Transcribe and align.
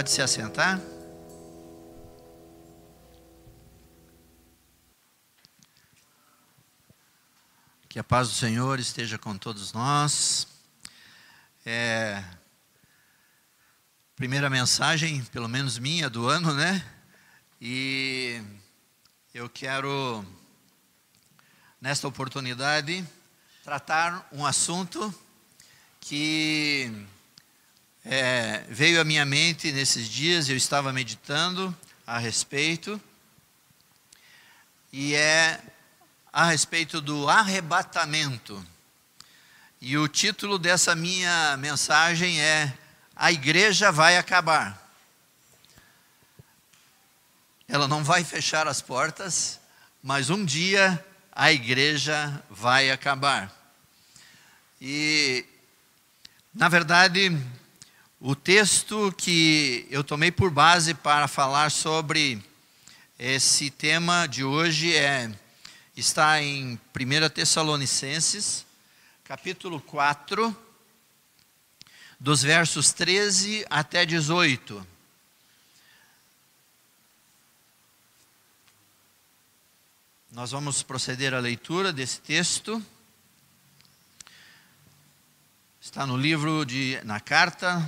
Pode 0.00 0.12
se 0.12 0.22
assentar. 0.22 0.80
Que 7.86 7.98
a 7.98 8.02
paz 8.02 8.28
do 8.28 8.34
Senhor 8.34 8.80
esteja 8.80 9.18
com 9.18 9.36
todos 9.36 9.74
nós. 9.74 10.48
É, 11.66 12.24
primeira 14.16 14.48
mensagem, 14.48 15.22
pelo 15.24 15.50
menos 15.50 15.78
minha, 15.78 16.08
do 16.08 16.26
ano, 16.26 16.54
né? 16.54 16.82
E 17.60 18.42
eu 19.34 19.50
quero, 19.50 20.24
nesta 21.78 22.08
oportunidade, 22.08 23.06
tratar 23.62 24.26
um 24.32 24.46
assunto 24.46 25.14
que 26.00 26.90
é, 28.04 28.64
veio 28.68 29.00
à 29.00 29.04
minha 29.04 29.24
mente 29.24 29.72
nesses 29.72 30.08
dias, 30.08 30.48
eu 30.48 30.56
estava 30.56 30.92
meditando 30.92 31.76
a 32.06 32.18
respeito, 32.18 33.00
e 34.92 35.14
é 35.14 35.60
a 36.32 36.46
respeito 36.46 37.00
do 37.00 37.28
arrebatamento. 37.28 38.64
E 39.80 39.96
o 39.96 40.08
título 40.08 40.58
dessa 40.58 40.94
minha 40.94 41.56
mensagem 41.56 42.40
é 42.40 42.72
A 43.14 43.32
Igreja 43.32 43.90
vai 43.90 44.16
acabar. 44.16 44.78
Ela 47.68 47.86
não 47.86 48.02
vai 48.02 48.24
fechar 48.24 48.66
as 48.66 48.82
portas, 48.82 49.60
mas 50.02 50.28
um 50.28 50.44
dia 50.44 51.04
a 51.32 51.52
igreja 51.52 52.42
vai 52.50 52.90
acabar. 52.90 53.50
E, 54.80 55.46
na 56.52 56.68
verdade, 56.68 57.30
o 58.22 58.36
texto 58.36 59.10
que 59.16 59.86
eu 59.90 60.04
tomei 60.04 60.30
por 60.30 60.50
base 60.50 60.92
para 60.92 61.26
falar 61.26 61.70
sobre 61.70 62.38
esse 63.18 63.70
tema 63.70 64.26
de 64.26 64.44
hoje 64.44 64.94
é 64.94 65.34
está 65.96 66.42
em 66.42 66.78
1 66.94 67.30
Tessalonicenses, 67.30 68.66
capítulo 69.24 69.80
4, 69.80 70.54
dos 72.18 72.42
versos 72.42 72.92
13 72.92 73.64
até 73.70 74.04
18. 74.04 74.86
Nós 80.30 80.50
vamos 80.50 80.82
proceder 80.82 81.32
à 81.32 81.40
leitura 81.40 81.90
desse 81.90 82.20
texto. 82.20 82.84
Está 85.90 86.06
no 86.06 86.16
livro 86.16 86.64
de 86.64 87.00
na 87.02 87.18
carta 87.18 87.84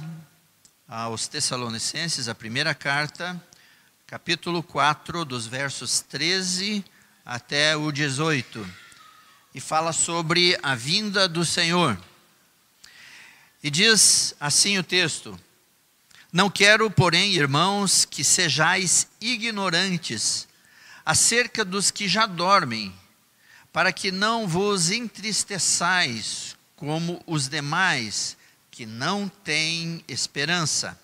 aos 0.89 1.29
Tessalonicenses, 1.29 2.27
a 2.27 2.35
primeira 2.35 2.75
carta, 2.75 3.41
capítulo 4.09 4.61
4, 4.61 5.25
dos 5.25 5.47
versos 5.47 6.01
13 6.01 6.85
até 7.25 7.77
o 7.77 7.93
18, 7.93 8.69
e 9.55 9.61
fala 9.61 9.93
sobre 9.93 10.59
a 10.65 10.75
vinda 10.75 11.29
do 11.29 11.45
Senhor. 11.45 11.97
E 13.63 13.71
diz 13.71 14.35
assim 14.41 14.79
o 14.79 14.83
texto: 14.83 15.39
Não 16.33 16.51
quero, 16.51 16.91
porém, 16.91 17.33
irmãos, 17.35 18.05
que 18.05 18.25
sejais 18.25 19.07
ignorantes 19.21 20.49
acerca 21.07 21.65
dos 21.65 21.93
que 21.93 22.09
já 22.09 22.27
dormem, 22.27 22.93
para 23.73 23.93
que 23.93 24.11
não 24.11 24.49
vos 24.49 24.91
entristeçais 24.91 26.52
como 26.83 27.23
os 27.29 27.47
demais 27.47 28.37
que 28.69 28.85
não 28.85 29.29
têm 29.29 30.03
esperança. 30.09 30.99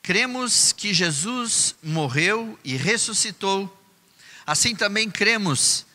Cremos 0.00 0.70
que 0.72 0.94
Jesus 0.94 1.74
morreu 1.82 2.56
e 2.62 2.76
ressuscitou 2.76 3.82
Assim 4.46 4.74
também 4.74 5.08
cremos, 5.08 5.86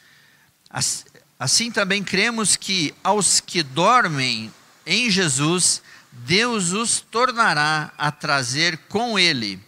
assim 1.37 1.69
também 1.69 2.03
cremos 2.03 2.55
que 2.55 2.93
aos 3.03 3.39
que 3.41 3.61
dormem 3.61 4.53
em 4.85 5.09
Jesus, 5.11 5.81
Deus 6.11 6.71
os 6.71 7.01
tornará 7.01 7.91
a 7.97 8.09
trazer 8.09 8.77
com 8.89 9.19
ele. 9.19 9.59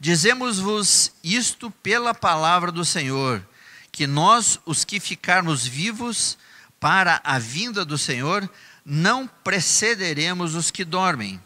Dizemos-vos 0.00 1.12
isto 1.22 1.70
pela 1.70 2.14
palavra 2.14 2.72
do 2.72 2.84
Senhor, 2.84 3.46
que 3.92 4.06
nós, 4.06 4.58
os 4.64 4.82
que 4.82 4.98
ficarmos 4.98 5.66
vivos 5.66 6.38
para 6.78 7.20
a 7.24 7.38
vinda 7.38 7.84
do 7.84 7.96
Senhor, 7.96 8.48
não 8.84 9.26
precederemos 9.26 10.54
os 10.54 10.70
que 10.70 10.84
dormem, 10.84 11.40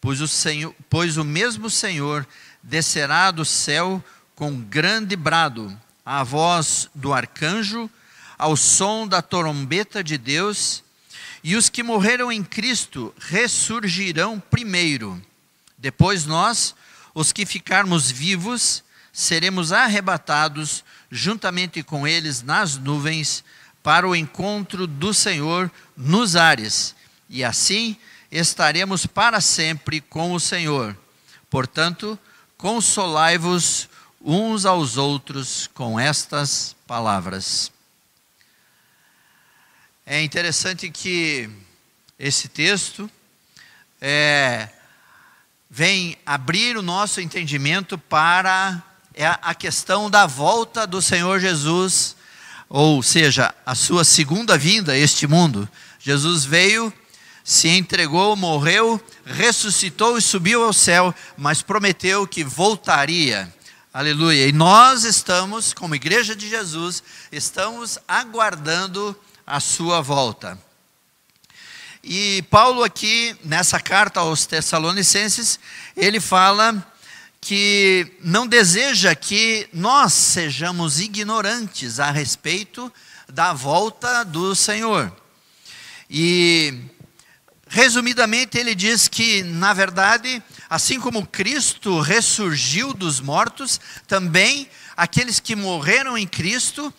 pois 0.00 0.20
o, 0.20 0.26
Senhor, 0.26 0.74
pois 0.90 1.16
o 1.16 1.24
mesmo 1.24 1.70
Senhor 1.70 2.26
descerá 2.62 3.30
do 3.30 3.44
céu 3.44 4.02
com 4.34 4.60
grande 4.60 5.14
brado, 5.14 5.78
à 6.04 6.24
voz 6.24 6.90
do 6.94 7.12
arcanjo, 7.12 7.88
ao 8.36 8.56
som 8.56 9.06
da 9.06 9.22
trombeta 9.22 10.02
de 10.02 10.18
Deus, 10.18 10.82
e 11.44 11.54
os 11.54 11.68
que 11.68 11.82
morreram 11.82 12.32
em 12.32 12.42
Cristo 12.42 13.14
ressurgirão 13.18 14.40
primeiro. 14.40 15.20
Depois 15.78 16.24
nós, 16.24 16.74
os 17.14 17.32
que 17.32 17.46
ficarmos 17.46 18.10
vivos, 18.10 18.82
seremos 19.12 19.72
arrebatados 19.72 20.84
juntamente 21.10 21.82
com 21.82 22.06
eles 22.06 22.42
nas 22.42 22.76
nuvens 22.76 23.44
para 23.82 24.08
o 24.08 24.14
encontro 24.14 24.86
do 24.86 25.12
Senhor 25.12 25.70
nos 25.96 26.36
ares, 26.36 26.94
e 27.28 27.42
assim 27.42 27.96
estaremos 28.30 29.06
para 29.06 29.40
sempre 29.40 30.00
com 30.00 30.32
o 30.32 30.40
Senhor. 30.40 30.96
Portanto, 31.50 32.18
consolai-vos 32.56 33.88
uns 34.20 34.64
aos 34.64 34.96
outros 34.96 35.68
com 35.74 35.98
estas 35.98 36.76
palavras. 36.86 37.72
É 40.06 40.22
interessante 40.22 40.90
que 40.90 41.50
esse 42.18 42.48
texto 42.48 43.10
é, 44.00 44.68
vem 45.68 46.16
abrir 46.24 46.76
o 46.76 46.82
nosso 46.82 47.20
entendimento 47.20 47.96
para 47.98 48.82
é, 49.14 49.26
a 49.26 49.54
questão 49.54 50.10
da 50.10 50.26
volta 50.26 50.86
do 50.86 51.02
Senhor 51.02 51.38
Jesus, 51.38 52.16
ou 52.74 53.02
seja, 53.02 53.54
a 53.66 53.74
sua 53.74 54.02
segunda 54.02 54.56
vinda 54.56 54.92
a 54.92 54.98
este 54.98 55.26
mundo. 55.26 55.68
Jesus 55.98 56.44
veio, 56.46 56.92
se 57.44 57.68
entregou, 57.68 58.34
morreu, 58.34 58.98
ressuscitou 59.26 60.16
e 60.16 60.22
subiu 60.22 60.64
ao 60.64 60.72
céu, 60.72 61.14
mas 61.36 61.60
prometeu 61.60 62.26
que 62.26 62.42
voltaria 62.42 63.52
Aleluia. 63.94 64.48
E 64.48 64.52
nós 64.52 65.04
estamos, 65.04 65.74
como 65.74 65.94
igreja 65.94 66.34
de 66.34 66.48
Jesus, 66.48 67.02
estamos 67.30 67.98
aguardando 68.08 69.14
a 69.46 69.60
sua 69.60 70.00
volta. 70.00 70.58
E 72.02 72.40
Paulo 72.48 72.82
aqui, 72.82 73.36
nessa 73.44 73.78
carta 73.78 74.20
aos 74.20 74.46
Tessalonicenses, 74.46 75.60
ele 75.94 76.20
fala 76.20 76.82
que 77.42 78.16
não 78.22 78.46
deseja 78.46 79.14
que 79.14 79.68
nós 79.70 80.14
sejamos 80.14 80.98
ignorantes 80.98 82.00
a 82.00 82.10
respeito 82.10 82.90
da 83.28 83.52
volta 83.52 84.24
do 84.24 84.54
Senhor. 84.54 85.14
E 86.08 86.72
resumidamente 87.68 88.56
ele 88.56 88.74
diz 88.74 89.08
que, 89.08 89.42
na 89.42 89.74
verdade, 89.74 90.42
Assim 90.72 90.98
como 90.98 91.26
Cristo 91.26 92.00
ressurgiu 92.00 92.94
dos 92.94 93.20
mortos, 93.20 93.78
também 94.08 94.66
aqueles 94.96 95.38
que 95.38 95.54
morreram 95.54 96.16
em 96.16 96.26
Cristo, 96.26 96.90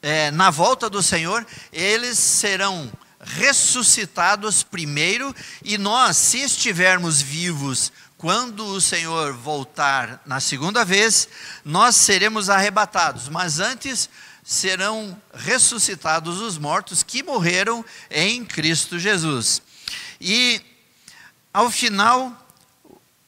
é, 0.00 0.30
na 0.30 0.50
volta 0.50 0.88
do 0.88 1.02
Senhor, 1.02 1.44
eles 1.72 2.16
serão 2.16 2.88
ressuscitados 3.20 4.62
primeiro, 4.62 5.34
e 5.64 5.76
nós, 5.76 6.16
se 6.16 6.38
estivermos 6.42 7.20
vivos 7.20 7.90
quando 8.18 8.66
o 8.66 8.80
Senhor 8.80 9.32
voltar 9.32 10.20
na 10.26 10.40
segunda 10.40 10.84
vez, 10.84 11.28
nós 11.64 11.94
seremos 11.94 12.50
arrebatados, 12.50 13.28
mas 13.28 13.60
antes 13.60 14.10
serão 14.42 15.16
ressuscitados 15.32 16.40
os 16.40 16.58
mortos 16.58 17.04
que 17.04 17.22
morreram 17.22 17.84
em 18.10 18.44
Cristo 18.44 18.98
Jesus. 18.98 19.62
E 20.20 20.60
ao 21.54 21.70
final 21.70 22.46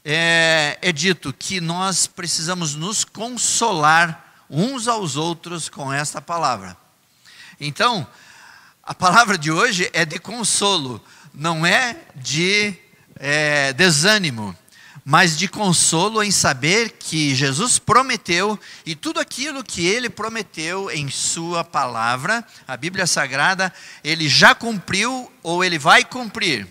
é, 0.05 0.77
é 0.83 0.91
dito 0.91 1.33
que 1.33 1.61
nós 1.61 2.09
precisamos 2.09 2.75
nos 2.75 3.05
consolar 3.05 4.45
uns 4.51 4.89
aos 4.89 5.15
outros 5.15 5.69
com 5.69 5.93
esta 5.93 6.21
palavra. 6.21 6.77
Então, 7.61 8.05
a 8.83 8.93
palavra 8.93 9.39
de 9.39 9.53
hoje 9.53 9.89
é 9.93 10.05
de 10.05 10.19
consolo, 10.19 11.01
não 11.33 11.65
é 11.65 11.97
de 12.17 12.75
é, 13.15 13.73
desânimo, 13.73 14.57
mas 15.11 15.37
de 15.37 15.49
consolo 15.49 16.23
em 16.23 16.31
saber 16.31 16.91
que 16.91 17.35
Jesus 17.35 17.81
prometeu 17.81 18.57
e 18.87 18.95
tudo 18.95 19.19
aquilo 19.19 19.65
que 19.65 19.85
ele 19.85 20.09
prometeu 20.09 20.89
em 20.89 21.11
Sua 21.11 21.65
palavra, 21.65 22.47
a 22.65 22.77
Bíblia 22.77 23.09
Sagrada, 23.09 23.73
ele 24.05 24.29
já 24.29 24.55
cumpriu 24.55 25.29
ou 25.43 25.65
ele 25.65 25.81
vai 25.81 26.05
cumprir. 26.05 26.65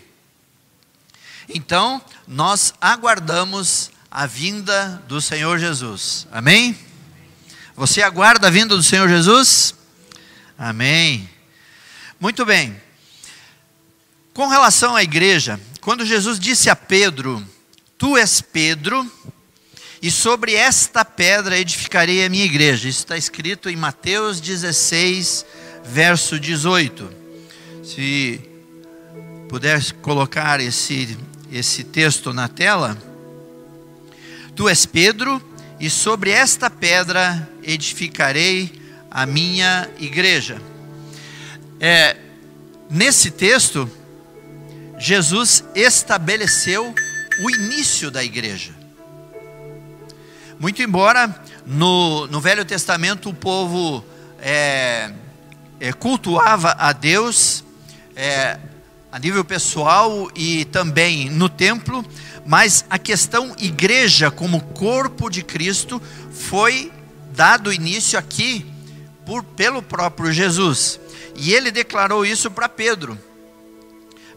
Então, 1.50 2.00
nós 2.26 2.72
aguardamos 2.80 3.90
a 4.10 4.24
vinda 4.24 5.02
do 5.06 5.20
Senhor 5.20 5.58
Jesus. 5.58 6.26
Amém? 6.32 6.74
Você 7.76 8.00
aguarda 8.00 8.46
a 8.46 8.50
vinda 8.50 8.74
do 8.74 8.82
Senhor 8.82 9.06
Jesus? 9.06 9.74
Amém. 10.56 11.28
Muito 12.18 12.46
bem. 12.46 12.74
Com 14.32 14.48
relação 14.48 14.96
à 14.96 15.02
igreja, 15.02 15.60
quando 15.82 16.06
Jesus 16.06 16.40
disse 16.40 16.70
a 16.70 16.74
Pedro: 16.74 17.46
Tu 18.00 18.16
és 18.16 18.40
Pedro, 18.40 19.06
e 20.00 20.10
sobre 20.10 20.54
esta 20.54 21.04
pedra 21.04 21.58
edificarei 21.58 22.24
a 22.24 22.30
minha 22.30 22.46
igreja. 22.46 22.88
Isso 22.88 23.00
está 23.00 23.14
escrito 23.14 23.68
em 23.68 23.76
Mateus 23.76 24.40
16, 24.40 25.44
verso 25.84 26.40
18. 26.40 27.10
Se 27.84 28.40
puder 29.50 29.92
colocar 30.00 30.60
esse, 30.60 31.14
esse 31.52 31.84
texto 31.84 32.32
na 32.32 32.48
tela. 32.48 32.96
Tu 34.56 34.66
és 34.66 34.86
Pedro, 34.86 35.38
e 35.78 35.90
sobre 35.90 36.30
esta 36.30 36.70
pedra 36.70 37.50
edificarei 37.62 38.80
a 39.10 39.26
minha 39.26 39.90
igreja. 39.98 40.58
É, 41.78 42.16
nesse 42.88 43.30
texto, 43.30 43.90
Jesus 44.98 45.62
estabeleceu 45.74 46.94
o 47.42 47.50
início 47.50 48.10
da 48.10 48.22
igreja. 48.22 48.72
Muito 50.58 50.82
embora 50.82 51.34
no, 51.66 52.26
no 52.26 52.40
Velho 52.40 52.64
Testamento 52.64 53.30
o 53.30 53.34
povo 53.34 54.04
é, 54.38 55.10
é, 55.78 55.92
cultuava 55.92 56.76
a 56.78 56.92
Deus 56.92 57.64
é, 58.14 58.58
a 59.10 59.18
nível 59.18 59.44
pessoal 59.44 60.30
e 60.34 60.64
também 60.66 61.30
no 61.30 61.48
templo, 61.48 62.04
mas 62.46 62.84
a 62.90 62.98
questão 62.98 63.54
igreja 63.58 64.30
como 64.30 64.60
corpo 64.60 65.30
de 65.30 65.42
Cristo 65.42 66.00
foi 66.30 66.92
dado 67.32 67.72
início 67.72 68.18
aqui 68.18 68.66
por, 69.24 69.42
pelo 69.42 69.82
próprio 69.82 70.32
Jesus. 70.32 71.00
E 71.36 71.54
ele 71.54 71.70
declarou 71.70 72.26
isso 72.26 72.50
para 72.50 72.68
Pedro 72.68 73.18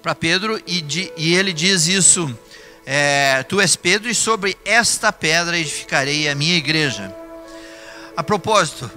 para 0.03 0.13
Pedro 0.13 0.61
e, 0.67 0.81
de, 0.81 1.09
e, 1.15 1.33
ele 1.33 1.53
diz 1.53 1.87
isso: 1.87 2.37
é, 2.85 3.43
Tu 3.43 3.61
és 3.61 3.75
Pedro, 3.75 4.09
e 4.09 4.15
sobre 4.15 4.57
esta 4.65 5.11
pedra 5.11 5.57
edificarei 5.57 6.27
a 6.27 6.35
minha 6.35 6.55
igreja. 6.55 7.13
A 8.15 8.23
propósito, 8.23 8.89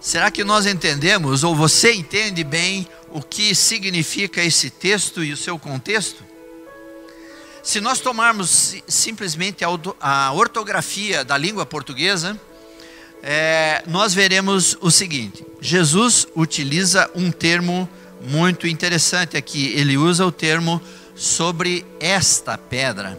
será 0.00 0.30
que 0.30 0.44
nós 0.44 0.66
entendemos, 0.66 1.42
ou 1.42 1.54
você 1.54 1.92
entende 1.92 2.44
bem, 2.44 2.86
o 3.10 3.22
que 3.22 3.54
significa 3.54 4.42
esse 4.42 4.70
texto 4.70 5.24
e 5.24 5.32
o 5.32 5.36
seu 5.36 5.58
contexto? 5.58 6.24
Se 7.62 7.80
nós 7.80 7.98
tomarmos 7.98 8.76
simplesmente 8.86 9.64
a 9.64 10.32
ortografia 10.32 11.24
da 11.24 11.38
língua 11.38 11.64
portuguesa, 11.64 12.38
é, 13.22 13.82
nós 13.86 14.12
veremos 14.12 14.76
o 14.82 14.90
seguinte: 14.90 15.42
Jesus 15.62 16.28
utiliza 16.36 17.10
um 17.14 17.30
termo 17.30 17.88
muito 18.20 18.66
interessante 18.66 19.34
aqui. 19.34 19.72
Ele 19.74 19.96
usa 19.96 20.26
o 20.26 20.30
termo 20.30 20.78
sobre 21.14 21.84
esta 22.00 22.58
pedra. 22.58 23.18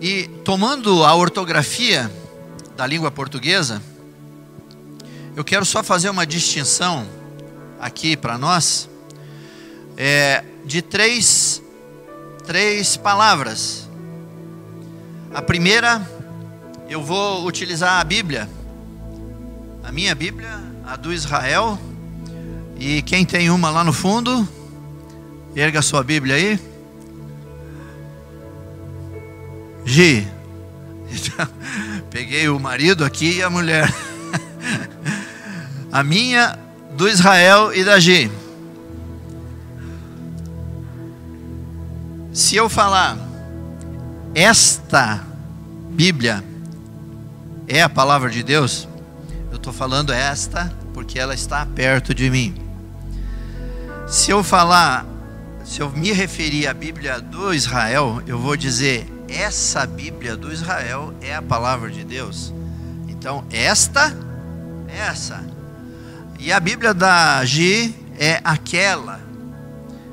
E 0.00 0.28
tomando 0.44 1.04
a 1.04 1.14
ortografia 1.14 2.10
da 2.76 2.86
língua 2.86 3.10
portuguesa, 3.10 3.82
eu 5.36 5.44
quero 5.44 5.64
só 5.64 5.82
fazer 5.82 6.10
uma 6.10 6.26
distinção 6.26 7.06
aqui 7.80 8.16
para 8.16 8.38
nós 8.38 8.88
é, 9.96 10.44
de 10.64 10.82
três, 10.82 11.62
três 12.46 12.96
palavras. 12.96 13.88
A 15.32 15.42
primeira, 15.42 16.08
eu 16.88 17.02
vou 17.02 17.44
utilizar 17.46 18.00
a 18.00 18.04
Bíblia, 18.04 18.48
a 19.82 19.90
minha 19.90 20.14
Bíblia, 20.14 20.62
a 20.86 20.96
do 20.96 21.12
Israel 21.12 21.78
e 22.78 23.02
quem 23.02 23.24
tem 23.24 23.50
uma 23.50 23.70
lá 23.70 23.84
no 23.84 23.92
fundo, 23.92 24.48
erga 25.54 25.78
a 25.78 25.82
sua 25.82 26.02
Bíblia 26.02 26.36
aí. 26.36 26.60
Gi, 29.84 30.26
peguei 32.10 32.48
o 32.48 32.58
marido 32.58 33.04
aqui 33.04 33.38
e 33.38 33.42
a 33.42 33.50
mulher. 33.50 33.92
a 35.92 36.02
minha, 36.02 36.58
do 36.96 37.08
Israel 37.08 37.74
e 37.74 37.84
da 37.84 37.98
Gi. 37.98 38.30
Se 42.32 42.56
eu 42.56 42.68
falar, 42.68 43.16
esta 44.34 45.24
Bíblia 45.90 46.42
é 47.68 47.80
a 47.80 47.88
palavra 47.88 48.28
de 48.28 48.42
Deus, 48.42 48.88
eu 49.50 49.56
estou 49.56 49.72
falando 49.72 50.12
esta 50.12 50.72
porque 50.92 51.18
ela 51.18 51.34
está 51.34 51.64
perto 51.64 52.12
de 52.12 52.28
mim. 52.28 52.54
Se 54.08 54.30
eu 54.30 54.42
falar, 54.42 55.06
se 55.64 55.80
eu 55.80 55.90
me 55.90 56.12
referir 56.12 56.66
à 56.66 56.74
Bíblia 56.74 57.20
do 57.20 57.52
Israel, 57.52 58.22
eu 58.26 58.38
vou 58.38 58.56
dizer: 58.56 59.10
essa 59.26 59.86
Bíblia 59.86 60.36
do 60.36 60.52
Israel 60.52 61.14
é 61.22 61.34
a 61.34 61.40
palavra 61.40 61.90
de 61.90 62.04
Deus. 62.04 62.52
Então, 63.08 63.44
esta, 63.50 64.14
essa. 64.86 65.42
E 66.38 66.52
a 66.52 66.60
Bíblia 66.60 66.92
da 66.92 67.42
Gi 67.46 67.94
é 68.18 68.40
aquela. 68.44 69.20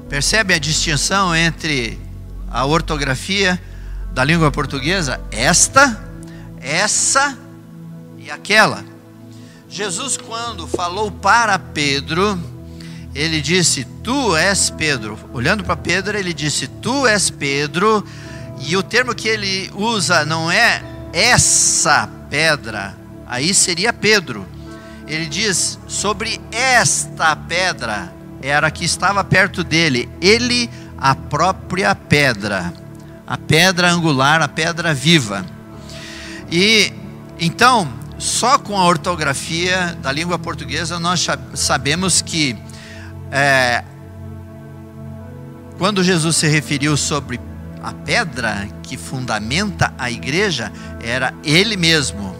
Percebe 0.08 0.54
a 0.54 0.60
distinção 0.60 1.36
entre 1.36 2.00
a 2.50 2.66
ortografia 2.66 3.62
da 4.14 4.24
língua 4.24 4.52
portuguesa? 4.52 5.20
Esta, 5.32 6.02
essa 6.62 7.38
e 8.18 8.32
aquela. 8.32 8.86
Jesus, 9.68 10.16
quando 10.16 10.68
falou 10.68 11.12
para 11.12 11.60
Pedro, 11.60 12.40
ele 13.14 13.42
disse: 13.42 13.86
Tu 14.04 14.36
és 14.36 14.70
Pedro. 14.70 15.18
Olhando 15.34 15.64
para 15.64 15.76
Pedro, 15.76 16.18
ele 16.18 16.34
disse: 16.34 16.68
Tu 16.68 17.08
és 17.08 17.30
Pedro. 17.30 18.06
E 18.60 18.78
o 18.78 18.84
termo 18.84 19.16
que 19.16 19.28
ele 19.28 19.72
usa 19.76 20.24
não 20.24 20.52
é 20.52 20.84
essa 21.12 22.08
pedra, 22.30 22.96
aí 23.28 23.54
seria 23.54 23.92
Pedro. 23.92 24.46
Ele 25.08 25.26
diz: 25.26 25.78
Sobre 25.88 26.40
esta 26.52 27.36
pedra, 27.36 28.14
era 28.42 28.72
que 28.72 28.86
estava 28.86 29.24
perto 29.24 29.64
dele, 29.64 30.10
ele, 30.22 30.70
a 30.98 31.14
própria 31.14 31.94
pedra, 31.94 32.74
a 33.28 33.38
pedra 33.38 33.92
angular, 33.92 34.42
a 34.42 34.48
pedra 34.48 34.94
viva. 34.94 35.46
E 36.50 36.94
então, 37.40 37.92
só 38.18 38.58
com 38.58 38.78
a 38.78 38.86
ortografia 38.86 39.98
da 40.02 40.12
língua 40.12 40.38
portuguesa, 40.38 41.00
nós 41.00 41.26
sabemos 41.56 42.22
que 42.22 42.56
é, 43.32 43.84
quando 45.78 46.04
Jesus 46.04 46.36
se 46.36 46.48
referiu 46.48 46.98
sobre 46.98 47.40
a 47.82 47.94
pedra 47.94 48.68
que 48.84 48.98
fundamenta 48.98 49.94
a 49.98 50.12
igreja, 50.12 50.72
era 51.02 51.34
ele 51.44 51.76
mesmo 51.76 52.36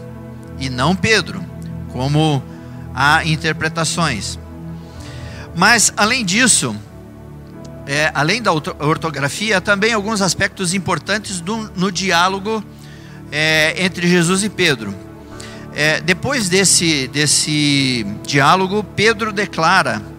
e 0.60 0.70
não 0.70 0.94
Pedro, 0.94 1.44
como 1.90 2.42
há 2.94 3.24
interpretações. 3.24 4.38
Mas, 5.56 5.92
além 5.96 6.24
disso, 6.24 6.76
é, 7.86 8.12
além 8.14 8.40
da 8.40 8.52
ortografia, 8.52 9.60
também 9.60 9.92
alguns 9.92 10.22
aspectos 10.22 10.72
importantes 10.72 11.40
do, 11.40 11.56
no 11.74 11.90
diálogo 11.90 12.62
é, 13.32 13.74
entre 13.84 14.06
Jesus 14.06 14.44
e 14.44 14.48
Pedro. 14.48 14.94
É, 15.74 16.00
depois 16.00 16.48
desse, 16.48 17.08
desse 17.08 18.06
diálogo, 18.24 18.84
Pedro 18.94 19.32
declara 19.32 20.11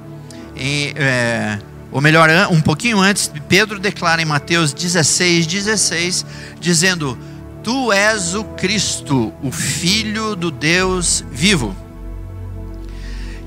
em, 0.55 0.93
é, 0.95 1.59
ou 1.91 2.01
melhor, 2.01 2.29
um 2.49 2.59
pouquinho 2.59 2.99
antes, 2.99 3.31
Pedro 3.47 3.79
declara 3.79 4.21
em 4.21 4.25
Mateus 4.25 4.73
16, 4.73 5.45
16, 5.45 6.25
dizendo: 6.59 7.17
Tu 7.63 7.91
és 7.93 8.33
o 8.35 8.43
Cristo, 8.43 9.33
o 9.41 9.51
Filho 9.51 10.35
do 10.35 10.49
Deus 10.49 11.23
vivo. 11.31 11.75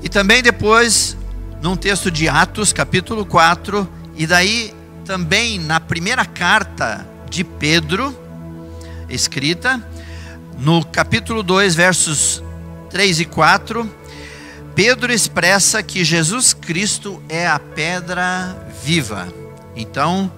E 0.01 0.09
também 0.09 0.41
depois, 0.41 1.17
num 1.61 1.75
texto 1.75 2.09
de 2.09 2.29
Atos, 2.29 2.71
capítulo 2.71 3.25
4, 3.25 3.87
e 4.15 4.25
daí 4.25 4.73
também 5.05 5.59
na 5.59 5.79
primeira 5.79 6.25
carta 6.25 7.05
de 7.29 7.43
Pedro, 7.43 8.17
escrita, 9.09 9.81
no 10.57 10.83
capítulo 10.85 11.43
2, 11.43 11.75
versos 11.75 12.43
3 12.89 13.19
e 13.19 13.25
4, 13.25 13.89
Pedro 14.77 15.11
expressa 15.11 15.81
que 15.81 16.05
Jesus 16.05 16.53
Cristo 16.53 17.19
é 17.27 17.47
a 17.47 17.57
pedra 17.57 18.55
viva. 18.83 19.27
Então, 19.75 20.31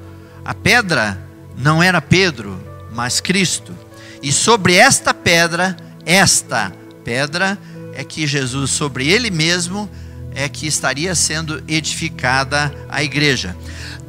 a 0.45 0.53
pedra 0.53 1.21
não 1.57 1.83
era 1.83 2.01
Pedro, 2.01 2.57
mas 2.93 3.19
Cristo. 3.19 3.75
E 4.23 4.31
sobre 4.31 4.75
esta 4.75 5.13
pedra, 5.13 5.75
esta 6.05 6.71
pedra, 7.03 7.59
é 7.93 8.01
que 8.05 8.25
Jesus, 8.25 8.71
sobre 8.71 9.09
ele 9.09 9.29
mesmo, 9.29 9.89
é 10.33 10.47
que 10.47 10.67
estaria 10.67 11.13
sendo 11.15 11.61
edificada 11.67 12.73
a 12.87 13.03
igreja. 13.03 13.57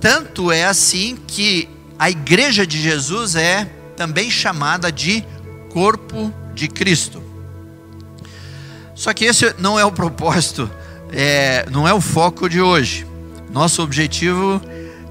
Tanto 0.01 0.53
é 0.53 0.65
assim 0.65 1.19
que 1.27 1.69
a 1.99 2.09
igreja 2.09 2.65
de 2.65 2.81
Jesus 2.81 3.35
é 3.35 3.65
também 3.97 4.31
chamada 4.31 4.93
de 4.93 5.25
corpo 5.71 6.33
de 6.55 6.69
Cristo. 6.69 7.30
Só 9.01 9.15
que 9.15 9.25
esse 9.25 9.55
não 9.59 9.81
é 9.81 9.85
o 9.85 9.91
propósito, 9.91 10.71
é, 11.11 11.67
não 11.71 11.89
é 11.89 11.95
o 11.95 12.03
foco 12.03 12.51
de 12.51 12.61
hoje. 12.61 13.07
Nosso 13.51 13.83
objetivo 13.83 14.61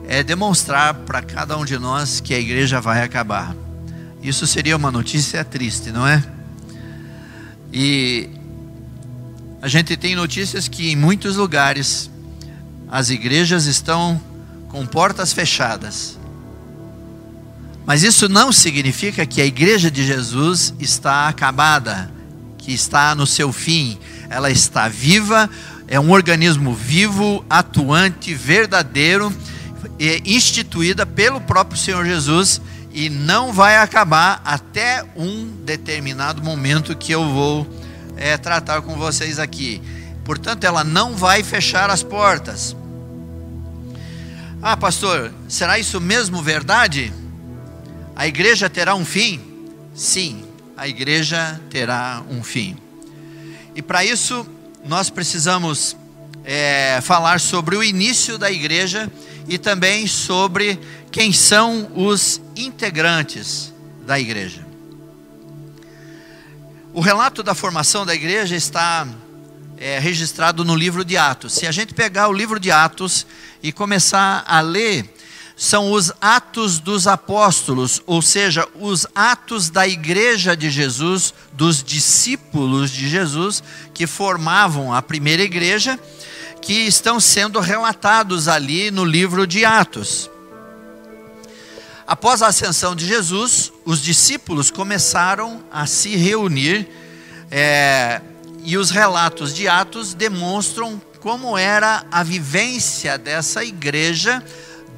é 0.08 0.22
demonstrar 0.22 0.93
para 0.93 1.24
cada 1.24 1.58
um 1.58 1.65
de 1.65 1.75
nós 1.79 2.19
que 2.19 2.36
a 2.36 2.39
igreja 2.39 2.79
vai 2.79 3.01
acabar. 3.01 3.55
Isso 4.22 4.46
seria 4.46 4.77
uma 4.77 4.91
notícia 4.91 5.43
triste, 5.43 5.89
não 5.89 6.05
é? 6.05 6.24
E 7.74 8.29
a 9.60 9.67
gente 9.67 9.98
tem 9.98 10.15
notícias 10.15 10.67
que 10.67 10.91
em 10.91 10.96
muitos 10.96 11.36
lugares 11.36 12.12
as 12.91 13.10
igrejas 13.10 13.65
estão 13.65 14.22
com 14.67 14.86
portas 14.86 15.34
fechadas. 15.34 16.15
Mas 17.88 18.03
isso 18.03 18.29
não 18.29 18.51
significa 18.51 19.25
que 19.25 19.41
a 19.41 19.46
igreja 19.48 19.89
de 19.89 20.05
Jesus 20.05 20.75
está 20.79 21.27
acabada, 21.27 22.18
que 22.69 22.73
está 22.75 23.15
no 23.15 23.25
seu 23.25 23.51
fim. 23.51 23.97
Ela 24.29 24.51
está 24.51 24.88
viva, 24.88 25.49
é 25.88 25.99
um 25.99 26.11
organismo 26.11 26.71
vivo, 26.71 27.43
atuante, 27.49 28.31
verdadeiro, 28.35 29.33
instituída 30.23 31.03
pelo 31.03 31.41
próprio 31.41 31.79
Senhor 31.79 32.05
Jesus 32.05 32.61
e 32.93 33.09
não 33.09 33.51
vai 33.51 33.77
acabar 33.77 34.39
até 34.45 35.03
um 35.15 35.47
determinado 35.65 36.43
momento 36.43 36.95
que 36.95 37.11
eu 37.11 37.27
vou 37.27 37.67
é, 38.15 38.38
tratar 38.38 38.83
com 38.83 38.95
vocês 38.95 39.39
aqui. 39.39 39.81
Portanto, 40.23 40.63
ela 40.63 40.83
não 40.83 41.15
vai 41.15 41.41
fechar 41.41 41.89
as 41.89 42.03
portas. 42.03 42.75
Ah, 44.61 44.77
pastor, 44.77 45.31
será 45.47 45.79
isso 45.79 45.99
mesmo 45.99 46.39
verdade? 46.39 47.11
A 48.15 48.27
igreja 48.27 48.69
terá 48.69 48.93
um 48.93 49.05
fim? 49.05 49.41
Sim, 49.95 50.43
a 50.79 50.88
igreja 50.88 51.59
terá 51.69 52.24
um 52.29 52.41
fim. 52.41 52.77
E 53.75 53.81
para 53.81 54.05
isso, 54.05 54.48
nós 54.86 55.09
precisamos 55.09 55.98
é, 56.45 57.01
falar 57.01 57.41
sobre 57.41 57.75
o 57.75 57.83
início 57.83 58.38
da 58.38 58.50
igreja 58.50 59.12
e 59.45 59.57
também 59.57 60.07
sobre 60.07 60.79
quem 61.12 61.33
são 61.33 61.91
os 61.93 62.39
integrantes 62.55 63.74
da 64.07 64.17
igreja. 64.17 64.65
O 66.93 67.01
relato 67.01 67.43
da 67.43 67.53
formação 67.53 68.05
da 68.05 68.15
igreja 68.15 68.55
está 68.55 69.05
é, 69.77 70.00
registrado 70.00 70.63
no 70.63 70.77
livro 70.77 71.03
de 71.03 71.17
Atos. 71.17 71.55
Se 71.55 71.67
a 71.67 71.71
gente 71.71 71.93
pegar 71.93 72.29
o 72.29 72.33
livro 72.33 72.57
de 72.57 72.71
Atos 72.71 73.27
e 73.62 73.74
começar 73.74 74.45
a 74.48 74.62
ler, 74.62 75.13
são 75.59 75.91
os 75.91 76.09
atos 76.21 76.79
dos 76.79 77.05
apóstolos, 77.05 78.01
ou 78.07 78.21
seja, 78.21 78.65
os 78.75 79.05
atos 79.13 79.69
da 79.69 79.85
igreja 79.85 80.55
de 80.55 80.69
Jesus, 80.69 81.33
dos 81.51 81.83
discípulos 81.83 82.89
de 82.89 83.09
Jesus, 83.09 83.61
que 83.93 84.07
formavam 84.07 84.93
a 84.93 85.01
primeira 85.01 85.43
igreja, 85.43 85.99
que 86.61 86.71
estão 86.87 87.19
sendo 87.19 87.59
relatados 87.59 88.47
ali 88.47 88.89
no 88.89 89.03
livro 89.03 89.45
de 89.45 89.65
Atos. 89.65 90.31
Após 92.07 92.41
a 92.41 92.47
ascensão 92.47 92.95
de 92.95 93.05
Jesus, 93.05 93.69
os 93.83 94.01
discípulos 94.01 94.71
começaram 94.71 95.61
a 95.69 95.85
se 95.85 96.15
reunir 96.15 96.87
é, 97.51 98.21
e 98.63 98.77
os 98.77 98.91
relatos 98.91 99.53
de 99.53 99.67
Atos 99.67 100.13
demonstram 100.13 101.01
como 101.19 101.57
era 101.57 102.05
a 102.09 102.23
vivência 102.23 103.17
dessa 103.17 103.61
igreja 103.61 104.41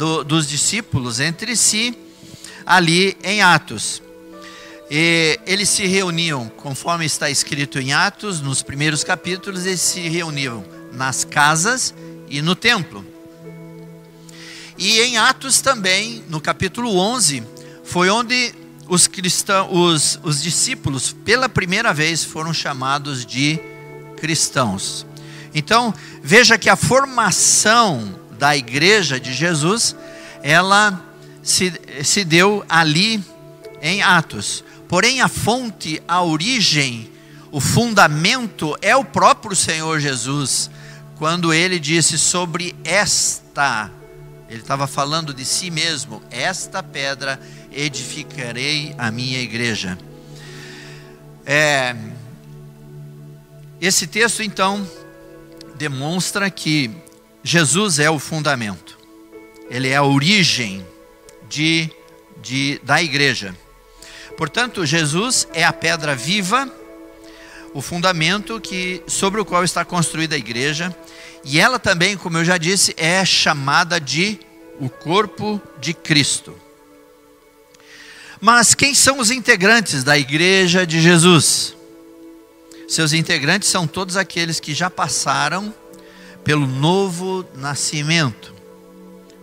do, 0.02 0.24
dos 0.24 0.48
discípulos 0.50 1.20
entre 1.20 1.56
si 1.56 1.96
ali 2.66 3.16
em 3.24 3.44
Atos. 3.44 4.02
E 4.90 5.40
eles 5.46 5.70
se 5.70 5.86
reuniam, 5.86 6.50
conforme 6.50 7.06
está 7.06 7.30
escrito 7.30 7.78
em 7.78 7.94
Atos, 7.94 8.42
nos 8.42 8.64
primeiros 8.64 9.04
capítulos, 9.04 9.68
eles 9.68 9.80
se 9.80 10.00
reuniam 10.10 10.66
nas 10.92 11.24
casas 11.24 11.94
e 12.28 12.42
no 12.42 12.56
templo. 12.56 13.06
E 14.76 15.02
em 15.02 15.20
Atos 15.20 15.62
também, 15.62 16.24
no 16.28 16.42
capítulo 16.42 16.98
11, 16.98 17.44
foi 17.84 18.10
onde 18.10 18.56
os 18.88 19.06
cristãos, 19.06 19.70
os, 19.72 20.20
os 20.24 20.42
discípulos, 20.42 21.16
pela 21.24 21.48
primeira 21.48 21.94
vez, 21.94 22.24
foram 22.24 22.52
chamados 22.52 23.24
de 23.24 23.60
cristãos. 24.18 25.06
Então, 25.54 25.94
veja 26.24 26.58
que 26.58 26.72
a 26.72 26.76
formação 26.76 28.20
da 28.42 28.58
igreja 28.58 29.20
de 29.20 29.32
Jesus, 29.34 29.96
ela 30.42 31.00
se, 31.44 31.72
se 32.04 32.24
deu 32.24 32.66
ali 32.68 33.24
em 33.80 34.02
Atos. 34.02 34.64
Porém, 34.88 35.22
a 35.22 35.28
fonte, 35.28 36.02
a 36.08 36.24
origem, 36.24 37.08
o 37.52 37.62
fundamento 37.62 38.76
é 38.82 38.96
o 38.96 39.06
próprio 39.06 39.56
Senhor 39.56 40.00
Jesus, 40.00 40.72
quando 41.20 41.54
ele 41.54 41.78
disse 41.78 42.18
sobre 42.18 42.76
esta 42.84 43.92
ele 44.50 44.62
estava 44.62 44.88
falando 44.88 45.36
de 45.36 45.46
si 45.46 45.70
mesmo: 45.70 46.20
Esta 46.32 46.82
pedra 46.82 47.40
edificarei 47.72 48.96
a 48.98 49.12
minha 49.12 49.40
igreja. 49.40 49.98
É, 51.46 51.96
esse 53.80 54.08
texto, 54.08 54.42
então, 54.42 54.86
demonstra 55.78 56.50
que 56.50 56.92
Jesus 57.44 57.98
é 57.98 58.10
o 58.10 58.20
fundamento, 58.20 58.98
ele 59.70 59.90
é 59.90 59.96
a 59.96 60.04
origem 60.04 60.86
de, 61.50 61.90
de, 62.42 62.80
da 62.84 63.02
igreja. 63.02 63.56
Portanto, 64.38 64.86
Jesus 64.86 65.48
é 65.54 65.64
a 65.64 65.74
pedra 65.74 66.16
viva, 66.16 66.72
o 67.74 67.82
fundamento 67.82 68.60
que, 68.60 69.02
sobre 69.08 69.42
o 69.42 69.46
qual 69.46 69.64
está 69.64 69.84
construída 69.84 70.36
a 70.36 70.38
igreja, 70.38 70.96
e 71.44 71.60
ela 71.60 71.80
também, 71.80 72.16
como 72.16 72.38
eu 72.38 72.46
já 72.46 72.58
disse, 72.58 72.94
é 72.98 73.26
chamada 73.26 74.00
de 74.00 74.40
o 74.80 74.90
corpo 74.90 75.60
de 75.80 75.94
Cristo. 75.94 76.56
Mas 78.40 78.74
quem 78.74 78.94
são 78.94 79.20
os 79.20 79.32
integrantes 79.32 80.04
da 80.04 80.18
igreja 80.18 80.86
de 80.86 81.00
Jesus? 81.02 81.76
Seus 82.88 83.14
integrantes 83.14 83.70
são 83.70 83.88
todos 83.88 84.18
aqueles 84.18 84.60
que 84.60 84.74
já 84.74 84.90
passaram 84.90 85.74
pelo 86.44 86.66
novo 86.66 87.46
nascimento, 87.56 88.54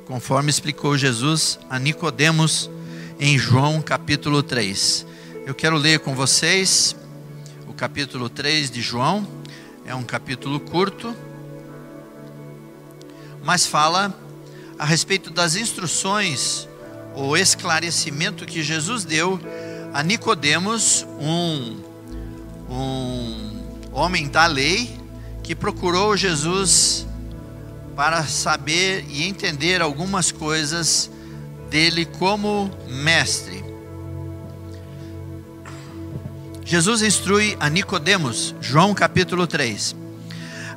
conforme 0.05 0.51
explicou 0.51 0.99
Jesus 0.99 1.59
a 1.71 1.79
Nicodemos 1.79 2.69
em 3.21 3.39
João 3.39 3.81
capítulo 3.81 4.43
3. 4.43 5.07
Eu 5.47 5.55
quero 5.55 5.77
ler 5.77 6.01
com 6.01 6.15
vocês 6.15 6.97
o 7.69 7.73
capítulo 7.73 8.29
3 8.29 8.71
de 8.71 8.83
João. 8.83 9.27
É 9.87 9.95
um 9.95 10.03
capítulo 10.03 10.59
curto, 10.59 11.15
mas 13.45 13.65
fala 13.65 14.13
a 14.79 14.85
respeito 14.85 15.31
das 15.31 15.55
instruções 15.55 16.69
ou 17.15 17.37
esclarecimento 17.37 18.45
que 18.45 18.63
Jesus 18.63 19.05
deu 19.05 19.41
a 19.95 20.03
Nicodemos, 20.03 21.07
um, 21.21 21.81
um 22.69 23.93
homem 23.93 24.29
da 24.29 24.47
lei 24.47 24.99
que 25.49 25.55
procurou 25.55 26.15
Jesus 26.15 27.07
para 27.97 28.23
saber 28.25 29.07
e 29.09 29.23
entender 29.23 29.81
algumas 29.81 30.31
coisas 30.31 31.11
dele 31.71 32.05
como 32.05 32.71
mestre. 32.87 33.65
Jesus 36.67 37.01
instrui 37.01 37.57
a 37.59 37.71
Nicodemos, 37.71 38.55
João 38.61 38.93
capítulo 38.93 39.47
3. 39.47 39.97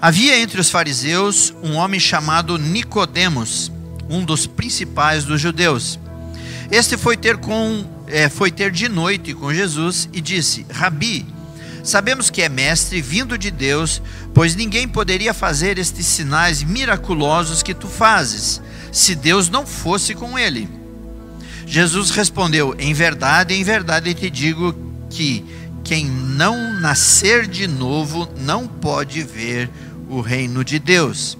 Havia 0.01 0.39
entre 0.39 0.61
os 0.61 0.69
fariseus 0.69 1.53
um 1.61 1.73
homem 1.73 1.99
chamado 1.99 2.57
Nicodemos, 2.57 3.69
um 4.09 4.23
dos 4.23 4.47
principais 4.47 5.25
dos 5.25 5.41
judeus. 5.41 5.99
Este 6.71 6.95
foi 6.95 7.17
ter 7.17 7.35
com 7.35 7.85
é, 8.07 8.29
foi 8.29 8.49
ter 8.49 8.71
de 8.71 8.87
noite 8.87 9.33
com 9.33 9.53
Jesus 9.53 10.07
e 10.13 10.21
disse: 10.21 10.65
Rabi, 10.71 11.25
sabemos 11.83 12.29
que 12.29 12.41
é 12.41 12.49
mestre 12.49 13.01
vindo 13.01 13.37
de 13.37 13.51
Deus, 13.51 14.01
pois 14.33 14.55
ninguém 14.55 14.87
poderia 14.87 15.33
fazer 15.33 15.77
estes 15.77 16.05
sinais 16.05 16.63
miraculosos 16.63 17.63
que 17.63 17.73
tu 17.73 17.87
fazes, 17.87 18.61
se 18.91 19.15
Deus 19.15 19.49
não 19.49 19.65
fosse 19.65 20.13
com 20.13 20.37
ele. 20.37 20.69
Jesus 21.65 22.11
respondeu: 22.11 22.75
Em 22.77 22.93
verdade, 22.93 23.53
em 23.53 23.63
verdade 23.63 24.13
te 24.13 24.29
digo 24.29 24.75
que 25.09 25.45
quem 25.83 26.05
não 26.05 26.73
nascer 26.79 27.47
de 27.47 27.67
novo 27.67 28.29
não 28.37 28.67
pode 28.67 29.23
ver 29.23 29.69
o 30.09 30.21
reino 30.21 30.63
de 30.63 30.79
Deus. 30.79 31.37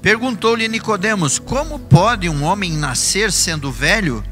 Perguntou-lhe 0.00 0.68
Nicodemos: 0.68 1.38
Como 1.38 1.78
pode 1.78 2.28
um 2.28 2.42
homem 2.42 2.72
nascer 2.72 3.30
sendo 3.30 3.70
velho? 3.70 4.22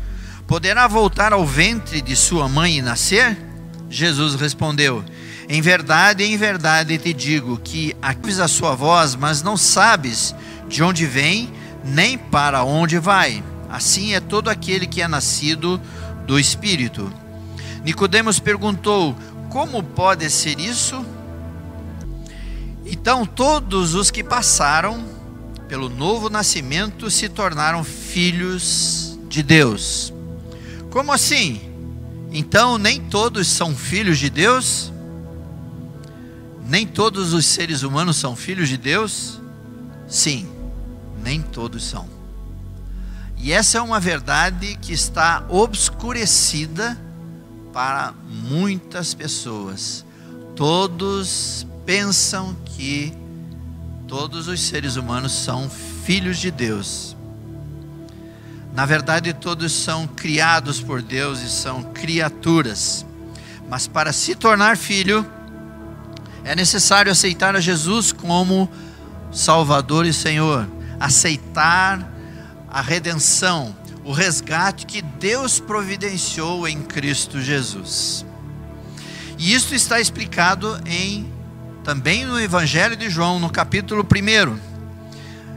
Poderá 0.46 0.88
voltar 0.88 1.32
ao 1.32 1.46
ventre 1.46 2.00
de 2.00 2.16
sua 2.16 2.48
mãe 2.48 2.78
e 2.78 2.82
nascer? 2.82 3.38
Jesus 3.88 4.34
respondeu: 4.34 5.04
Em 5.52 5.60
verdade, 5.60 6.22
em 6.22 6.36
verdade 6.36 6.96
te 6.96 7.12
digo 7.12 7.58
que 7.58 7.92
ouves 8.00 8.38
a 8.38 8.46
sua 8.46 8.76
voz, 8.76 9.16
mas 9.16 9.42
não 9.42 9.56
sabes 9.56 10.32
de 10.68 10.80
onde 10.80 11.04
vem, 11.04 11.52
nem 11.84 12.16
para 12.16 12.62
onde 12.62 13.00
vai. 13.00 13.42
Assim 13.68 14.14
é 14.14 14.20
todo 14.20 14.48
aquele 14.48 14.86
que 14.86 15.02
é 15.02 15.08
nascido 15.08 15.80
do 16.24 16.38
Espírito. 16.38 17.12
Nicodemos 17.82 18.38
perguntou: 18.38 19.16
Como 19.48 19.82
pode 19.82 20.30
ser 20.30 20.60
isso? 20.60 21.04
Então 22.86 23.26
todos 23.26 23.96
os 23.96 24.08
que 24.08 24.22
passaram 24.22 25.04
pelo 25.66 25.88
novo 25.88 26.30
nascimento 26.30 27.10
se 27.10 27.28
tornaram 27.28 27.82
filhos 27.82 29.18
de 29.28 29.42
Deus. 29.42 30.14
Como 30.90 31.10
assim? 31.10 31.60
Então 32.30 32.78
nem 32.78 33.00
todos 33.00 33.48
são 33.48 33.74
filhos 33.74 34.16
de 34.16 34.30
Deus? 34.30 34.92
Nem 36.70 36.86
todos 36.86 37.32
os 37.32 37.46
seres 37.46 37.82
humanos 37.82 38.16
são 38.16 38.36
filhos 38.36 38.68
de 38.68 38.76
Deus? 38.76 39.40
Sim, 40.06 40.48
nem 41.20 41.42
todos 41.42 41.82
são. 41.82 42.08
E 43.36 43.50
essa 43.50 43.78
é 43.78 43.80
uma 43.80 43.98
verdade 43.98 44.78
que 44.80 44.92
está 44.92 45.44
obscurecida 45.48 46.96
para 47.72 48.14
muitas 48.28 49.14
pessoas. 49.14 50.04
Todos 50.54 51.66
pensam 51.84 52.54
que 52.64 53.12
todos 54.06 54.46
os 54.46 54.60
seres 54.60 54.94
humanos 54.94 55.32
são 55.32 55.68
filhos 55.68 56.38
de 56.38 56.52
Deus. 56.52 57.16
Na 58.72 58.86
verdade, 58.86 59.32
todos 59.32 59.72
são 59.72 60.06
criados 60.06 60.80
por 60.80 61.02
Deus 61.02 61.40
e 61.40 61.50
são 61.50 61.82
criaturas. 61.82 63.04
Mas 63.68 63.88
para 63.88 64.12
se 64.12 64.36
tornar 64.36 64.76
filho, 64.76 65.26
é 66.44 66.54
necessário 66.54 67.12
aceitar 67.12 67.54
a 67.54 67.60
Jesus 67.60 68.12
como 68.12 68.70
Salvador 69.32 70.06
e 70.06 70.12
Senhor, 70.12 70.66
aceitar 70.98 72.10
a 72.68 72.80
redenção, 72.80 73.74
o 74.04 74.12
resgate 74.12 74.86
que 74.86 75.02
Deus 75.02 75.60
providenciou 75.60 76.66
em 76.66 76.82
Cristo 76.82 77.40
Jesus. 77.40 78.24
E 79.38 79.52
isso 79.54 79.74
está 79.74 80.00
explicado 80.00 80.80
em 80.86 81.30
também 81.82 82.26
no 82.26 82.38
Evangelho 82.38 82.94
de 82.94 83.08
João, 83.08 83.38
no 83.38 83.50
capítulo 83.50 84.04
1, 84.04 84.58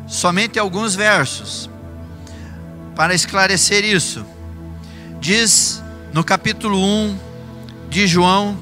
somente 0.07 0.57
alguns 0.57 0.95
versos, 0.95 1.69
para 2.95 3.13
esclarecer 3.13 3.83
isso. 3.83 4.25
Diz 5.19 5.83
no 6.13 6.23
capítulo 6.23 6.77
1 6.77 7.19
de 7.89 8.07
João, 8.07 8.57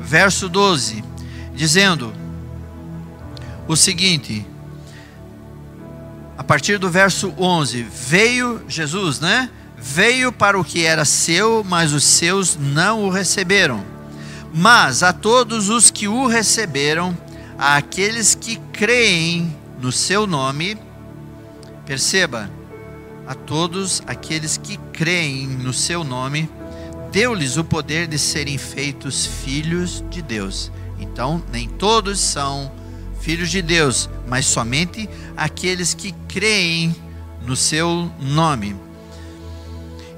verso 0.00 0.48
12, 0.48 1.02
dizendo 1.56 2.12
o 3.66 3.74
seguinte: 3.74 4.46
a 6.38 6.44
partir 6.44 6.78
do 6.78 6.88
verso 6.88 7.34
11: 7.36 7.82
Veio 7.82 8.62
Jesus, 8.68 9.18
né? 9.18 9.50
Veio 9.76 10.30
para 10.30 10.58
o 10.58 10.64
que 10.64 10.84
era 10.84 11.04
seu, 11.04 11.64
mas 11.64 11.92
os 11.92 12.04
seus 12.04 12.56
não 12.56 13.04
o 13.04 13.10
receberam. 13.10 13.84
Mas 14.54 15.02
a 15.02 15.12
todos 15.12 15.68
os 15.68 15.90
que 15.90 16.08
o 16.08 16.26
receberam, 16.26 17.16
àqueles 17.58 18.34
que 18.34 18.56
creem 18.72 19.54
no 19.80 19.92
seu 19.92 20.26
nome, 20.26 20.78
perceba, 21.84 22.50
a 23.26 23.34
todos 23.34 24.02
aqueles 24.06 24.56
que 24.56 24.78
creem 24.92 25.46
no 25.46 25.72
seu 25.72 26.02
nome, 26.02 26.48
deu-lhes 27.12 27.56
o 27.56 27.64
poder 27.64 28.06
de 28.06 28.18
serem 28.18 28.56
feitos 28.56 29.26
filhos 29.26 30.02
de 30.08 30.22
Deus. 30.22 30.70
Então, 30.98 31.42
nem 31.52 31.68
todos 31.68 32.18
são 32.18 32.70
filhos 33.20 33.50
de 33.50 33.60
Deus, 33.60 34.08
mas 34.26 34.46
somente 34.46 35.08
aqueles 35.36 35.94
que 35.94 36.12
creem 36.28 36.94
no 37.42 37.56
seu 37.56 38.10
nome. 38.20 38.76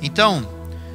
Então, 0.00 0.46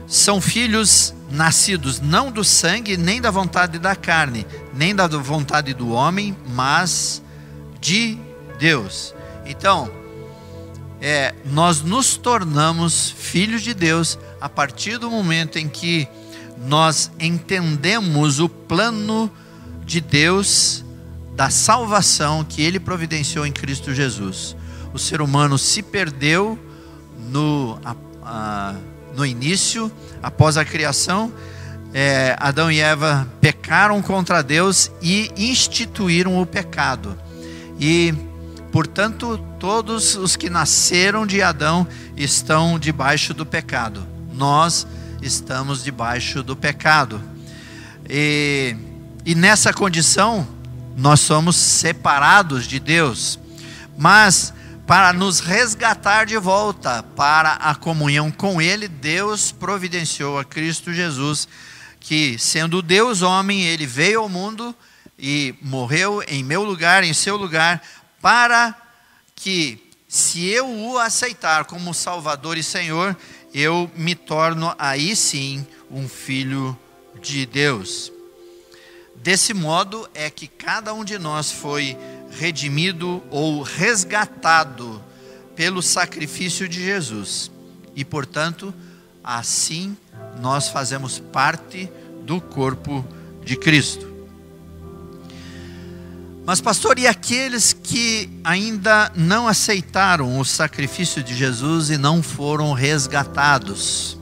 são 0.07 0.39
filhos 0.39 1.13
nascidos 1.31 1.99
não 1.99 2.31
do 2.31 2.43
sangue, 2.43 2.95
nem 2.95 3.19
da 3.19 3.31
vontade 3.31 3.79
da 3.79 3.95
carne, 3.95 4.45
nem 4.73 4.95
da 4.95 5.07
vontade 5.07 5.73
do 5.73 5.91
homem, 5.91 6.37
mas 6.49 7.21
de 7.79 8.17
Deus. 8.59 9.13
Então, 9.45 9.91
é, 11.01 11.33
nós 11.45 11.81
nos 11.81 12.15
tornamos 12.15 13.09
filhos 13.09 13.61
de 13.61 13.73
Deus 13.73 14.17
a 14.39 14.47
partir 14.47 14.97
do 14.97 15.09
momento 15.09 15.57
em 15.57 15.67
que 15.67 16.07
nós 16.65 17.11
entendemos 17.19 18.39
o 18.39 18.47
plano 18.47 19.29
de 19.85 19.99
Deus 20.01 20.83
da 21.35 21.49
salvação 21.49 22.43
que 22.43 22.61
Ele 22.61 22.79
providenciou 22.79 23.45
em 23.45 23.51
Cristo 23.51 23.93
Jesus. 23.93 24.55
O 24.93 24.99
ser 24.99 25.21
humano 25.21 25.57
se 25.57 25.81
perdeu 25.81 26.57
no, 27.29 27.79
a, 27.83 27.95
a, 28.23 28.75
no 29.15 29.25
início 29.25 29.91
após 30.21 30.57
a 30.57 30.63
criação, 30.63 31.33
é, 31.93 32.35
Adão 32.39 32.71
e 32.71 32.79
Eva 32.79 33.27
pecaram 33.39 34.01
contra 34.01 34.41
Deus 34.41 34.91
e 35.01 35.31
instituíram 35.37 36.41
o 36.41 36.45
pecado. 36.45 37.17
E, 37.79 38.13
portanto, 38.71 39.39
todos 39.59 40.15
os 40.15 40.35
que 40.35 40.49
nasceram 40.49 41.25
de 41.25 41.41
Adão 41.41 41.87
estão 42.17 42.79
debaixo 42.79 43.33
do 43.33 43.45
pecado. 43.45 44.05
Nós 44.33 44.87
estamos 45.21 45.83
debaixo 45.83 46.41
do 46.41 46.55
pecado. 46.55 47.21
E, 48.09 48.75
e 49.25 49.33
nessa 49.33 49.73
condição, 49.73 50.47
nós 50.97 51.21
somos 51.21 51.55
separados 51.55 52.67
de 52.67 52.79
Deus. 52.79 53.39
Mas 53.97 54.53
para 54.85 55.13
nos 55.13 55.39
resgatar 55.39 56.25
de 56.25 56.37
volta 56.37 57.03
para 57.15 57.53
a 57.53 57.73
comunhão 57.73 58.29
com 58.29 58.61
Ele, 58.61 58.87
Deus 58.87 59.51
providenciou 59.51 60.37
a 60.37 60.43
Cristo 60.43 60.93
Jesus, 60.93 61.47
que, 62.01 62.37
sendo 62.37 62.81
Deus 62.81 63.21
homem, 63.21 63.63
ele 63.63 63.85
veio 63.85 64.19
ao 64.19 64.29
mundo 64.29 64.75
e 65.17 65.55
morreu 65.61 66.21
em 66.27 66.43
meu 66.43 66.63
lugar, 66.63 67.01
em 67.03 67.13
seu 67.13 67.37
lugar, 67.37 67.81
para 68.21 68.75
que, 69.33 69.89
se 70.05 70.45
eu 70.45 70.69
o 70.69 70.97
aceitar 70.97 71.63
como 71.63 71.93
Salvador 71.93 72.57
e 72.57 72.63
Senhor, 72.63 73.15
eu 73.53 73.89
me 73.95 74.15
torno 74.15 74.75
aí 74.77 75.15
sim 75.15 75.65
um 75.89 76.09
filho 76.09 76.77
de 77.21 77.45
Deus. 77.45 78.12
Desse 79.23 79.53
modo 79.53 80.05
é 80.13 80.29
que 80.29 80.47
cada 80.47 80.93
um 80.93 81.05
de 81.05 81.17
nós 81.17 81.49
foi 81.49 81.97
redimido 82.29 83.23
ou 83.29 83.61
resgatado 83.61 85.01
pelo 85.55 85.81
sacrifício 85.81 86.67
de 86.67 86.83
Jesus. 86.83 87.49
E, 87.95 88.03
portanto, 88.03 88.73
assim 89.23 89.95
nós 90.41 90.67
fazemos 90.67 91.19
parte 91.19 91.89
do 92.25 92.41
corpo 92.41 93.05
de 93.45 93.55
Cristo. 93.55 94.11
Mas, 96.45 96.59
pastor, 96.59 96.99
e 96.99 97.07
aqueles 97.07 97.71
que 97.71 98.29
ainda 98.43 99.09
não 99.15 99.47
aceitaram 99.47 100.37
o 100.37 100.43
sacrifício 100.43 101.23
de 101.23 101.33
Jesus 101.33 101.89
e 101.89 101.97
não 101.97 102.21
foram 102.21 102.73
resgatados? 102.73 104.17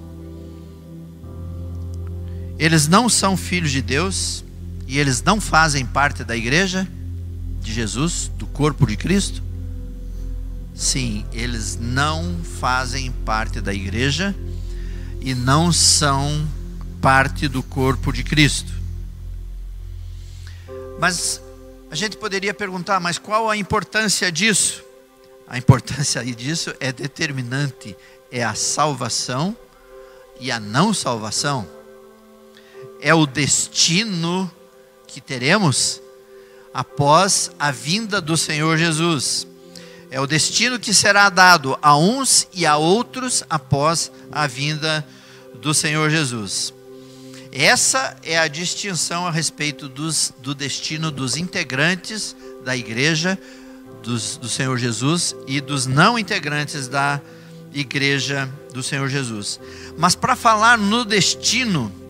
Eles 2.60 2.88
não 2.88 3.10
são 3.10 3.36
filhos 3.36 3.72
de 3.72 3.82
Deus 3.82 4.44
e 4.92 5.00
eles 5.00 5.24
não 5.24 5.42
fazem 5.42 5.86
parte 5.86 6.24
da 6.24 6.36
igreja? 6.36 6.88
de 7.62 7.72
Jesus, 7.72 8.32
do 8.36 8.48
corpo 8.48 8.86
de 8.88 8.98
Cristo? 8.98 9.42
Sim, 10.74 11.26
eles 11.32 11.78
não 11.80 12.40
fazem 12.60 13.12
parte 13.12 13.62
da 13.62 13.74
igreja 13.74 14.36
e 15.22 15.36
não 15.36 15.72
são 15.72 16.48
parte 17.00 17.48
do 17.48 17.62
corpo 17.62 18.12
de 18.12 18.24
Cristo. 18.24 18.72
Mas 21.00 21.42
a 21.92 21.96
gente 21.96 22.18
poderia 22.18 22.54
perguntar, 22.54 23.00
mas 23.00 23.18
qual 23.18 23.50
a 23.50 23.56
importância 23.56 24.32
disso? 24.32 24.84
A 25.48 25.58
importância 25.58 26.24
disso 26.24 26.74
é 26.80 26.92
determinante, 26.92 27.96
é 28.32 28.44
a 28.44 28.56
salvação 28.56 29.56
e 30.40 30.52
a 30.52 30.60
não 30.60 30.94
salvação. 30.94 31.68
É 33.00 33.14
o 33.14 33.26
destino 33.28 34.50
que 35.14 35.20
teremos 35.22 36.02
após 36.74 37.52
a 37.60 37.72
vinda 37.72 38.22
do 38.22 38.38
Senhor 38.38 38.78
Jesus. 38.78 39.46
É 40.10 40.20
o 40.20 40.28
destino 40.28 40.80
que 40.80 40.94
será 40.94 41.30
dado 41.30 41.78
a 41.82 41.98
uns 41.98 42.48
e 42.54 42.66
a 42.66 42.78
outros 42.78 43.44
após 43.50 44.12
a 44.32 44.48
vinda 44.48 45.06
do 45.56 45.74
Senhor 45.74 46.10
Jesus. 46.10 46.74
Essa 47.52 48.16
é 48.24 48.38
a 48.38 48.48
distinção 48.48 49.28
a 49.28 49.32
respeito 49.32 49.90
dos, 49.90 50.34
do 50.40 50.56
destino 50.56 51.12
dos 51.12 51.36
integrantes 51.36 52.36
da 52.64 52.76
igreja 52.76 53.38
dos, 54.02 54.38
do 54.38 54.48
Senhor 54.48 54.78
Jesus 54.78 55.36
e 55.48 55.60
dos 55.60 55.86
não 55.86 56.18
integrantes 56.18 56.88
da 56.88 57.22
igreja 57.74 58.50
do 58.74 58.82
Senhor 58.82 59.10
Jesus. 59.10 59.60
Mas 59.98 60.16
para 60.16 60.36
falar 60.36 60.78
no 60.78 61.04
destino 61.04 62.01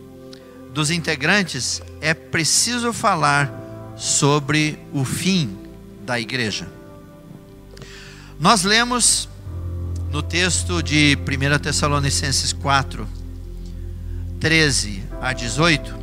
dos 0.72 0.90
integrantes, 0.90 1.82
é 2.00 2.14
preciso 2.14 2.92
falar 2.92 3.52
sobre 3.96 4.78
o 4.92 5.04
fim 5.04 5.56
da 6.04 6.18
igreja. 6.18 6.66
Nós 8.40 8.64
lemos 8.64 9.28
no 10.10 10.22
texto 10.22 10.82
de 10.82 11.16
1 11.16 11.58
Tessalonicenses 11.58 12.52
4, 12.52 13.06
13 14.40 15.02
a 15.20 15.32
18, 15.32 15.94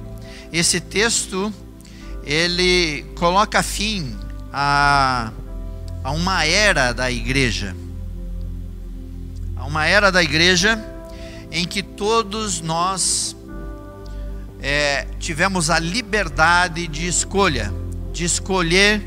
esse 0.53 0.79
texto 0.79 1.53
ele 2.23 3.03
coloca 3.15 3.61
fim 3.63 4.15
a, 4.53 5.31
a 6.03 6.11
uma 6.11 6.45
era 6.45 6.93
da 6.93 7.11
igreja. 7.11 7.75
A 9.55 9.65
uma 9.65 9.85
era 9.85 10.11
da 10.11 10.23
igreja 10.23 10.79
em 11.51 11.65
que 11.65 11.81
todos 11.81 12.61
nós 12.61 13.35
é, 14.61 15.07
tivemos 15.19 15.69
a 15.69 15.79
liberdade 15.79 16.87
de 16.87 17.07
escolha, 17.07 17.73
de 18.11 18.25
escolher 18.25 19.01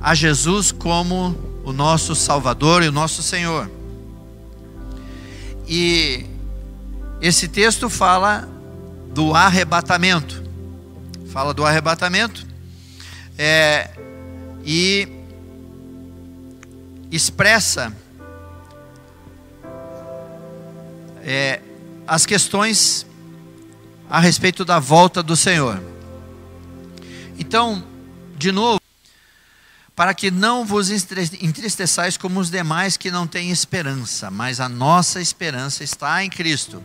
a 0.00 0.14
Jesus 0.14 0.72
como 0.72 1.36
o 1.64 1.72
nosso 1.72 2.14
Salvador 2.14 2.82
e 2.82 2.88
o 2.88 2.92
nosso 2.92 3.22
Senhor. 3.22 3.70
E 5.66 6.24
esse 7.20 7.48
texto 7.48 7.90
fala 7.90 8.48
do 9.12 9.34
arrebatamento, 9.34 10.42
fala 11.30 11.52
do 11.52 11.64
arrebatamento, 11.64 12.46
é, 13.36 13.90
e 14.64 15.08
expressa 17.10 17.92
é, 21.22 21.60
as 22.06 22.24
questões 22.24 23.07
a 24.08 24.20
respeito 24.20 24.64
da 24.64 24.78
volta 24.78 25.22
do 25.22 25.36
Senhor. 25.36 25.82
Então, 27.38 27.84
de 28.36 28.50
novo, 28.50 28.80
para 29.94 30.14
que 30.14 30.30
não 30.30 30.64
vos 30.64 30.90
entristeçais 30.90 32.16
como 32.16 32.38
os 32.38 32.50
demais 32.50 32.96
que 32.96 33.10
não 33.10 33.26
têm 33.26 33.50
esperança, 33.50 34.30
mas 34.30 34.60
a 34.60 34.68
nossa 34.68 35.20
esperança 35.20 35.82
está 35.82 36.22
em 36.22 36.30
Cristo. 36.30 36.82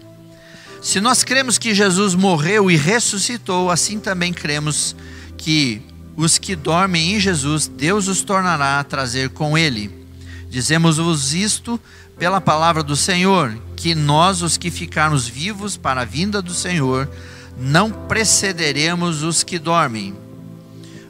Se 0.82 1.00
nós 1.00 1.24
cremos 1.24 1.58
que 1.58 1.74
Jesus 1.74 2.16
morreu 2.16 2.70
e 2.70 2.76
ressuscitou, 2.76 3.72
assim 3.72 4.00
também 4.00 4.34
cremos 4.34 4.96
que 5.38 5.82
os 6.16 6.38
que 6.38 6.56
dormem 6.56 7.14
em 7.14 7.20
Jesus, 7.20 7.68
Deus 7.68 8.08
os 8.08 8.22
tornará 8.22 8.80
a 8.80 8.84
trazer 8.84 9.30
com 9.30 9.58
ele. 9.58 10.06
Dizemos-vos 10.50 11.34
isto 11.34 11.80
pela 12.18 12.42
palavra 12.42 12.84
do 12.84 12.96
Senhor, 12.96 13.58
que 13.84 13.94
nós, 13.94 14.42
os 14.42 14.56
que 14.56 14.72
ficarmos 14.72 15.28
vivos 15.28 15.76
para 15.76 16.04
a 16.04 16.06
vinda 16.06 16.42
do 16.42 16.54
Senhor, 16.54 17.12
não 17.60 17.92
precederemos 17.92 19.24
os 19.24 19.44
que 19.44 19.60
dormem. 19.60 20.16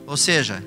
Ou 0.07 0.17
seja, 0.17 0.63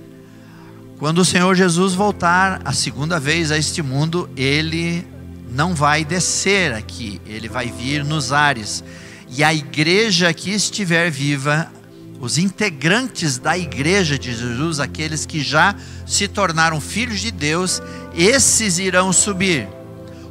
quando 1.00 1.18
o 1.18 1.24
Senhor 1.24 1.56
Jesus 1.56 1.94
voltar 1.94 2.62
a 2.64 2.72
segunda 2.72 3.18
vez 3.18 3.50
a 3.50 3.58
este 3.58 3.82
mundo, 3.82 4.30
ele 4.36 5.04
não 5.50 5.74
vai 5.74 6.04
descer 6.04 6.72
aqui, 6.74 7.20
ele 7.26 7.48
vai 7.48 7.72
vir 7.72 8.04
nos 8.04 8.30
ares. 8.32 8.84
E 9.28 9.42
a 9.42 9.52
igreja 9.52 10.32
que 10.32 10.52
estiver 10.52 11.10
viva, 11.10 11.68
os 12.20 12.38
integrantes 12.38 13.36
da 13.36 13.58
igreja 13.58 14.16
de 14.16 14.32
Jesus, 14.32 14.78
aqueles 14.78 15.26
que 15.26 15.40
já 15.40 15.74
se 16.06 16.28
tornaram 16.28 16.80
filhos 16.80 17.18
de 17.18 17.32
Deus, 17.32 17.82
esses 18.14 18.78
irão 18.78 19.12
subir 19.12 19.66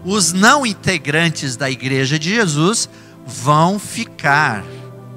os 0.05 0.31
não 0.31 0.65
integrantes 0.65 1.57
da 1.57 1.69
igreja 1.69 2.19
de 2.19 2.29
Jesus 2.29 2.87
vão 3.25 3.79
ficar 3.79 4.63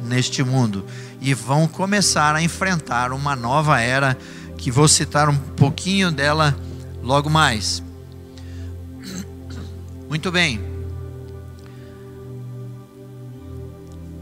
neste 0.02 0.42
mundo 0.42 0.84
e 1.20 1.34
vão 1.34 1.68
começar 1.68 2.34
a 2.34 2.42
enfrentar 2.42 3.12
uma 3.12 3.36
nova 3.36 3.78
era 3.80 4.16
que 4.56 4.70
vou 4.70 4.88
citar 4.88 5.28
um 5.28 5.36
pouquinho 5.36 6.10
dela 6.10 6.56
logo 7.02 7.28
mais. 7.28 7.82
Muito 10.08 10.32
bem. 10.32 10.67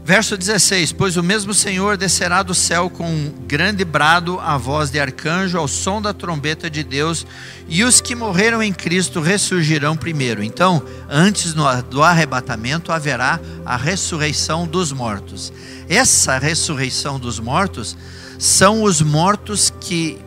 Verso 0.07 0.37
16: 0.37 0.93
Pois 0.93 1.17
o 1.17 1.21
mesmo 1.21 1.53
Senhor 1.53 1.97
descerá 1.97 2.41
do 2.41 2.55
céu 2.55 2.89
com 2.89 3.05
um 3.11 3.29
grande 3.45 3.83
brado, 3.83 4.39
a 4.39 4.57
voz 4.57 4.89
de 4.89 4.97
arcanjo, 4.97 5.57
ao 5.57 5.67
som 5.67 6.01
da 6.01 6.13
trombeta 6.13 6.69
de 6.69 6.81
Deus, 6.81 7.27
e 7.67 7.83
os 7.83 7.99
que 7.99 8.15
morreram 8.15 8.63
em 8.63 8.71
Cristo 8.71 9.19
ressurgirão 9.19 9.97
primeiro. 9.97 10.41
Então, 10.41 10.81
antes 11.09 11.53
do 11.89 12.01
arrebatamento, 12.01 12.93
haverá 12.93 13.37
a 13.65 13.75
ressurreição 13.75 14.65
dos 14.65 14.93
mortos. 14.93 15.51
Essa 15.89 16.37
ressurreição 16.37 17.19
dos 17.19 17.37
mortos 17.37 17.97
são 18.39 18.83
os 18.83 19.01
mortos 19.01 19.73
que 19.81 20.17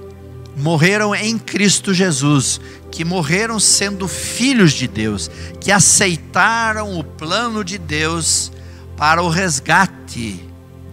morreram 0.58 1.14
em 1.14 1.38
Cristo 1.38 1.94
Jesus, 1.94 2.60
que 2.90 3.02
morreram 3.02 3.58
sendo 3.58 4.06
filhos 4.06 4.72
de 4.72 4.86
Deus, 4.86 5.30
que 5.58 5.72
aceitaram 5.72 6.98
o 6.98 7.02
plano 7.02 7.64
de 7.64 7.78
Deus 7.78 8.52
para 9.00 9.22
o 9.22 9.30
resgate 9.30 10.44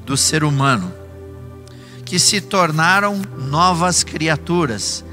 do 0.06 0.16
ser 0.16 0.46
humano, 0.46 0.94
que 2.06 2.18
se 2.18 2.40
tornaram 2.40 3.22
novas 3.50 4.02
criaturas, 4.02 5.04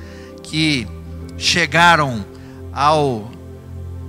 que 0.45 0.87
chegaram 1.37 2.25
ao 2.73 3.33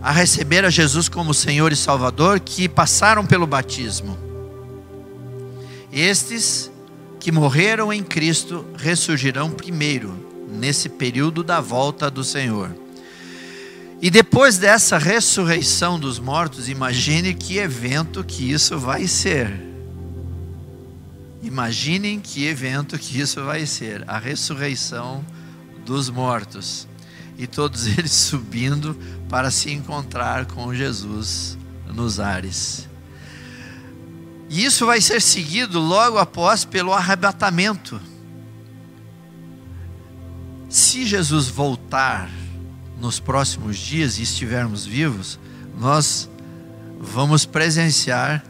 a 0.03 0.11
receber 0.11 0.63
a 0.63 0.69
Jesus 0.69 1.09
como 1.09 1.33
Senhor 1.33 1.73
e 1.73 1.75
Salvador, 1.75 2.39
que 2.39 2.69
passaram 2.69 3.25
pelo 3.25 3.47
batismo. 3.47 4.15
Estes 5.91 6.69
que 7.19 7.31
morreram 7.31 7.91
em 7.91 8.03
Cristo 8.03 8.63
ressurgirão 8.77 9.49
primeiro 9.49 10.13
nesse 10.47 10.89
período 10.89 11.43
da 11.43 11.59
volta 11.59 12.11
do 12.11 12.23
Senhor. 12.23 12.84
E 14.01 14.09
depois 14.09 14.57
dessa 14.57 14.97
ressurreição 14.97 15.99
dos 15.99 16.19
mortos, 16.19 16.67
imagine 16.67 17.33
que 17.33 17.57
evento 17.57 18.23
que 18.23 18.51
isso 18.51 18.77
vai 18.77 19.07
ser. 19.07 19.51
Imaginem 21.41 22.19
que 22.19 22.45
evento 22.45 22.97
que 22.99 23.19
isso 23.19 23.43
vai 23.43 23.65
ser, 23.65 24.03
a 24.07 24.17
ressurreição 24.17 25.25
dos 25.85 26.09
mortos. 26.09 26.87
E 27.37 27.47
todos 27.47 27.85
eles 27.97 28.11
subindo 28.11 28.97
para 29.29 29.49
se 29.49 29.71
encontrar 29.71 30.45
com 30.45 30.73
Jesus 30.73 31.57
nos 31.87 32.19
ares. 32.19 32.89
E 34.49 34.63
isso 34.65 34.85
vai 34.85 35.01
ser 35.01 35.21
seguido 35.21 35.79
logo 35.79 36.17
após 36.17 36.65
pelo 36.65 36.93
arrebatamento. 36.93 37.99
Se 40.69 41.05
Jesus 41.05 41.47
voltar, 41.47 42.29
nos 42.99 43.19
próximos 43.19 43.77
dias 43.77 44.17
e 44.17 44.23
estivermos 44.23 44.85
vivos, 44.85 45.39
nós 45.77 46.29
vamos 46.99 47.45
presenciar 47.45 48.43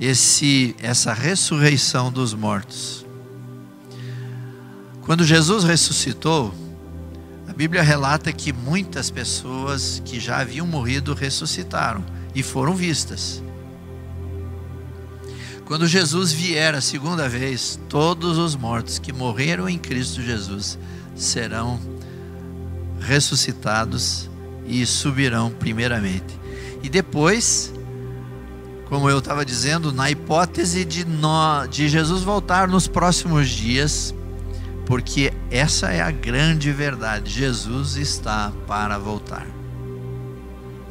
esse 0.00 0.74
essa 0.80 1.12
ressurreição 1.12 2.10
dos 2.10 2.34
mortos. 2.34 3.06
Quando 5.02 5.24
Jesus 5.24 5.64
ressuscitou, 5.64 6.54
a 7.46 7.52
Bíblia 7.52 7.82
relata 7.82 8.32
que 8.32 8.52
muitas 8.52 9.10
pessoas 9.10 10.00
que 10.04 10.18
já 10.18 10.38
haviam 10.38 10.66
morrido 10.66 11.12
ressuscitaram 11.12 12.04
e 12.34 12.42
foram 12.42 12.74
vistas. 12.74 13.42
Quando 15.66 15.86
Jesus 15.86 16.32
vier 16.32 16.74
a 16.74 16.80
segunda 16.80 17.28
vez, 17.28 17.78
todos 17.88 18.38
os 18.38 18.54
mortos 18.56 18.98
que 18.98 19.12
morreram 19.12 19.68
em 19.68 19.78
Cristo 19.78 20.22
Jesus 20.22 20.78
serão 21.14 21.78
e 24.66 24.86
subirão 24.86 25.50
primeiramente. 25.50 26.38
E 26.82 26.88
depois, 26.88 27.72
como 28.86 29.08
eu 29.08 29.18
estava 29.18 29.44
dizendo, 29.44 29.92
na 29.92 30.10
hipótese 30.10 30.84
de, 30.84 31.04
nós, 31.04 31.68
de 31.68 31.88
Jesus 31.88 32.22
voltar 32.22 32.68
nos 32.68 32.86
próximos 32.86 33.48
dias, 33.48 34.14
porque 34.86 35.32
essa 35.50 35.90
é 35.90 36.00
a 36.00 36.10
grande 36.10 36.72
verdade: 36.72 37.30
Jesus 37.30 37.96
está 37.96 38.52
para 38.66 38.98
voltar. 38.98 39.46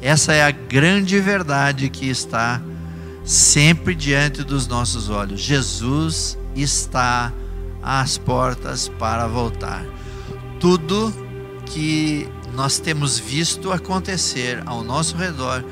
Essa 0.00 0.32
é 0.32 0.42
a 0.42 0.50
grande 0.50 1.20
verdade 1.20 1.88
que 1.88 2.08
está 2.08 2.60
sempre 3.24 3.94
diante 3.94 4.42
dos 4.42 4.66
nossos 4.66 5.08
olhos. 5.08 5.40
Jesus 5.40 6.36
está 6.56 7.32
às 7.80 8.18
portas 8.18 8.88
para 8.88 9.28
voltar. 9.28 9.84
Tudo 10.58 11.12
que 11.66 12.28
nós 12.54 12.78
temos 12.78 13.18
visto 13.18 13.72
acontecer 13.72 14.62
ao 14.66 14.82
nosso 14.82 15.16
redor 15.16 15.64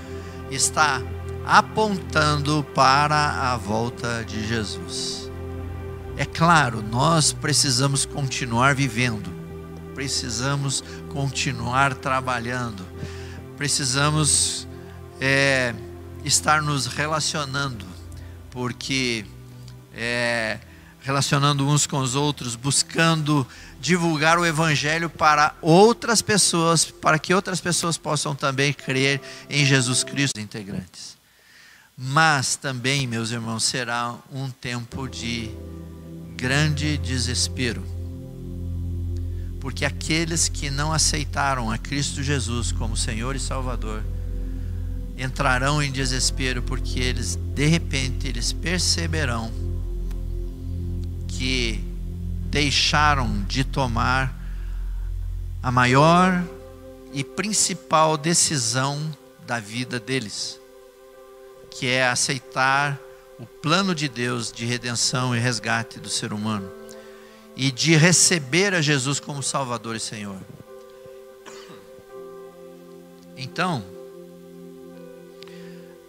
está 0.51 1.03
apontando 1.45 2.65
para 2.75 3.53
a 3.53 3.57
volta 3.57 4.25
de 4.25 4.47
Jesus. 4.47 5.31
É 6.17 6.25
claro, 6.25 6.83
nós 6.83 7.33
precisamos 7.33 8.05
continuar 8.05 8.75
vivendo, 8.75 9.31
precisamos 9.95 10.85
continuar 11.09 11.95
trabalhando, 11.95 12.85
precisamos 13.57 14.69
é, 15.21 15.75
estar 16.25 16.63
nos 16.63 16.87
relacionando, 16.87 17.87
porque 18.51 19.25
é, 19.95 20.59
relacionando 21.01 21.67
uns 21.67 21.87
com 21.87 21.99
os 21.99 22.15
outros, 22.15 22.55
buscando 22.55 23.47
divulgar 23.81 24.39
o 24.39 24.45
Evangelho 24.45 25.09
para 25.09 25.55
outras 25.63 26.21
pessoas, 26.21 26.85
para 26.85 27.19
que 27.19 27.33
outras 27.33 27.61
pessoas 27.61 27.97
possam 27.97 28.35
também 28.35 28.73
crer 28.73 29.21
em 29.49 29.65
Jesus 29.65 30.05
Cristo, 30.05 30.39
integrantes. 30.39 31.17
Mas 31.97 32.57
também, 32.57 33.07
meus 33.07 33.31
irmãos, 33.31 33.65
será 33.65 34.15
um 34.33 34.51
tempo 34.51 35.09
de 35.09 35.51
grande 36.37 36.99
desespero. 36.99 37.85
Porque 39.61 39.85
aqueles 39.85 40.49
que 40.49 40.71
não 40.71 40.93
aceitaram 40.93 41.71
a 41.71 41.77
Cristo 41.77 42.23
Jesus 42.23 42.73
como 42.73 42.97
Senhor 42.97 43.35
e 43.35 43.41
Salvador 43.41 44.03
entrarão 45.19 45.83
em 45.83 45.93
desespero 45.93 46.63
porque 46.63 46.99
eles 46.99 47.37
de 47.55 47.67
repente 47.67 48.27
eles 48.27 48.55
perceberão 48.55 49.53
que 51.29 51.90
deixaram 52.51 53.45
de 53.45 53.63
tomar 53.63 54.35
a 55.63 55.71
maior 55.71 56.43
e 57.13 57.23
principal 57.23 58.17
decisão 58.17 59.17
da 59.47 59.61
vida 59.61 60.01
deles, 60.01 60.61
que 61.71 61.87
é 61.87 62.07
aceitar 62.09 62.99
o 63.39 63.47
plano 63.47 63.95
de 63.95 64.09
Deus 64.09 64.53
de 64.53 64.67
redenção 64.67 65.35
e 65.35 65.39
resgate 65.39 66.01
do 66.01 66.09
ser 66.09 66.33
humano 66.33 66.71
e 67.57 67.71
de 67.71 67.97
receber 67.97 68.75
a 68.75 68.83
Jesus 68.83 69.21
como 69.21 69.43
Salvador 69.43 69.95
e 69.97 70.01
Senhor. 70.01 70.39
Então, 73.37 73.85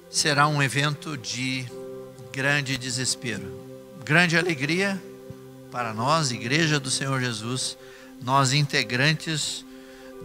será 0.09 0.47
um 0.47 0.61
evento 0.61 1.17
de 1.17 1.65
grande 2.31 2.77
desespero, 2.77 3.59
grande 4.03 4.37
alegria 4.37 5.01
para 5.71 5.93
nós, 5.93 6.31
Igreja 6.31 6.81
do 6.81 6.91
Senhor 6.91 7.21
Jesus, 7.21 7.77
nós 8.21 8.51
integrantes 8.51 9.65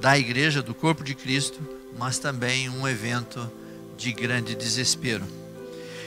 da 0.01 0.19
Igreja, 0.19 0.61
do 0.61 0.75
Corpo 0.75 1.05
de 1.05 1.15
Cristo, 1.15 1.61
mas 1.97 2.19
também 2.19 2.69
um 2.69 2.87
evento 2.87 3.49
de 3.97 4.13
grande 4.13 4.57
desespero. 4.57 5.25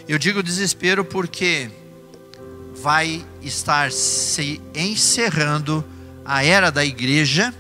Eu 0.10 0.20
digo 0.20 0.44
desespero 0.44 1.06
porque 1.06 1.72
vai 2.82 3.26
estar 3.42 3.94
se 3.94 4.62
encerrando 4.76 5.86
a 6.26 6.44
era 6.44 6.70
da 6.70 6.84
igreja 6.84 7.54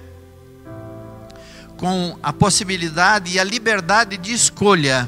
com 1.78 2.18
a 2.22 2.34
possibilidade 2.34 3.32
e 3.32 3.40
a 3.40 3.44
liberdade 3.44 4.18
de 4.18 4.34
escolha 4.34 5.08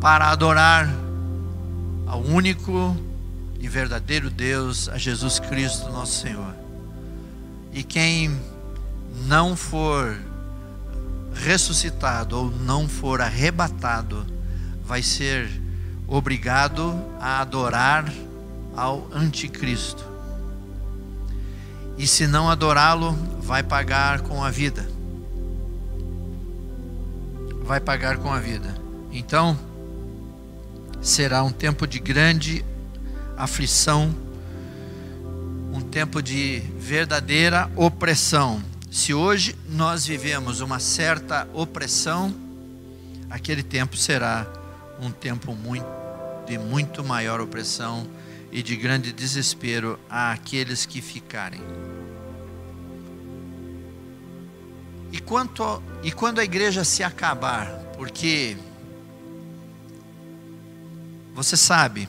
para 0.00 0.30
adorar 0.30 0.88
ao 2.06 2.20
único 2.20 3.09
e 3.60 3.68
verdadeiro 3.68 4.30
Deus, 4.30 4.88
a 4.88 4.96
Jesus 4.96 5.38
Cristo, 5.38 5.90
nosso 5.90 6.22
Senhor. 6.22 6.54
E 7.72 7.82
quem 7.82 8.40
não 9.26 9.54
for 9.54 10.18
ressuscitado 11.34 12.36
ou 12.36 12.50
não 12.50 12.88
for 12.88 13.20
arrebatado, 13.20 14.26
vai 14.82 15.02
ser 15.02 15.48
obrigado 16.08 16.98
a 17.20 17.40
adorar 17.40 18.10
ao 18.74 19.08
anticristo. 19.12 20.04
E 21.98 22.06
se 22.06 22.26
não 22.26 22.48
adorá-lo, 22.48 23.12
vai 23.42 23.62
pagar 23.62 24.22
com 24.22 24.42
a 24.42 24.50
vida. 24.50 24.88
Vai 27.62 27.78
pagar 27.78 28.16
com 28.16 28.32
a 28.32 28.40
vida. 28.40 28.74
Então, 29.12 29.56
será 31.00 31.42
um 31.42 31.52
tempo 31.52 31.86
de 31.86 31.98
grande 31.98 32.64
aflição, 33.42 34.14
um 35.72 35.80
tempo 35.80 36.22
de 36.22 36.62
verdadeira 36.78 37.70
opressão. 37.74 38.62
Se 38.90 39.14
hoje 39.14 39.56
nós 39.66 40.04
vivemos 40.04 40.60
uma 40.60 40.78
certa 40.78 41.48
opressão, 41.54 42.34
aquele 43.30 43.62
tempo 43.62 43.96
será 43.96 44.46
um 45.00 45.10
tempo 45.10 45.54
muito, 45.54 45.86
de 46.46 46.58
muito 46.58 47.02
maior 47.02 47.40
opressão 47.40 48.06
e 48.52 48.62
de 48.62 48.76
grande 48.76 49.10
desespero 49.10 49.98
àqueles 50.10 50.84
que 50.84 51.00
ficarem. 51.00 51.62
E, 55.10 55.18
quanto, 55.18 55.82
e 56.02 56.12
quando 56.12 56.40
a 56.40 56.44
igreja 56.44 56.84
se 56.84 57.02
acabar, 57.02 57.68
porque 57.96 58.56
você 61.34 61.56
sabe, 61.56 62.06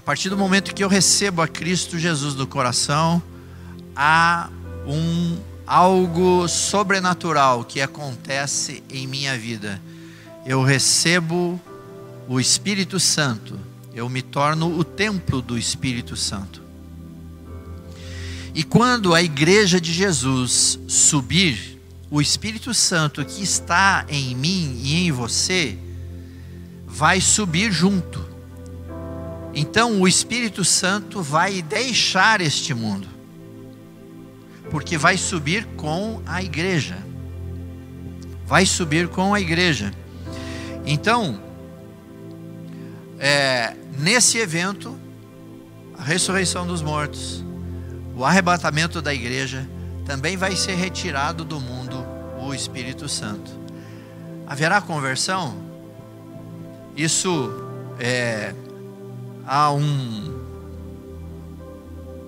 a 0.00 0.02
partir 0.02 0.30
do 0.30 0.36
momento 0.38 0.74
que 0.74 0.82
eu 0.82 0.88
recebo 0.88 1.42
a 1.42 1.46
Cristo 1.46 1.98
Jesus 1.98 2.34
no 2.34 2.46
coração, 2.46 3.22
há 3.94 4.48
um 4.86 5.36
algo 5.66 6.48
sobrenatural 6.48 7.64
que 7.64 7.82
acontece 7.82 8.82
em 8.88 9.06
minha 9.06 9.36
vida. 9.36 9.78
Eu 10.46 10.62
recebo 10.62 11.60
o 12.26 12.40
Espírito 12.40 12.98
Santo, 12.98 13.60
eu 13.92 14.08
me 14.08 14.22
torno 14.22 14.74
o 14.78 14.82
templo 14.82 15.42
do 15.42 15.58
Espírito 15.58 16.16
Santo. 16.16 16.62
E 18.54 18.64
quando 18.64 19.14
a 19.14 19.22
igreja 19.22 19.78
de 19.78 19.92
Jesus 19.92 20.78
subir, 20.88 21.78
o 22.10 22.22
Espírito 22.22 22.72
Santo 22.72 23.22
que 23.22 23.42
está 23.42 24.06
em 24.08 24.34
mim 24.34 24.80
e 24.82 24.94
em 25.06 25.12
você 25.12 25.76
vai 26.86 27.20
subir 27.20 27.70
junto. 27.70 28.29
Então 29.54 30.00
o 30.00 30.06
Espírito 30.06 30.64
Santo 30.64 31.22
vai 31.22 31.62
deixar 31.62 32.40
este 32.40 32.72
mundo, 32.72 33.08
porque 34.70 34.96
vai 34.96 35.16
subir 35.16 35.64
com 35.76 36.22
a 36.26 36.42
igreja. 36.42 36.98
Vai 38.46 38.66
subir 38.66 39.08
com 39.08 39.34
a 39.34 39.40
igreja. 39.40 39.92
Então, 40.84 41.40
é, 43.18 43.76
nesse 43.98 44.38
evento, 44.38 44.98
a 45.96 46.02
ressurreição 46.02 46.66
dos 46.66 46.82
mortos, 46.82 47.44
o 48.16 48.24
arrebatamento 48.24 49.02
da 49.02 49.12
igreja, 49.12 49.68
também 50.04 50.36
vai 50.36 50.56
ser 50.56 50.74
retirado 50.74 51.44
do 51.44 51.60
mundo 51.60 52.04
o 52.40 52.54
Espírito 52.54 53.08
Santo. 53.08 53.50
Haverá 54.46 54.80
conversão? 54.80 55.54
Isso 56.96 57.52
é, 57.98 58.52
há 59.46 59.72
um. 59.72 60.40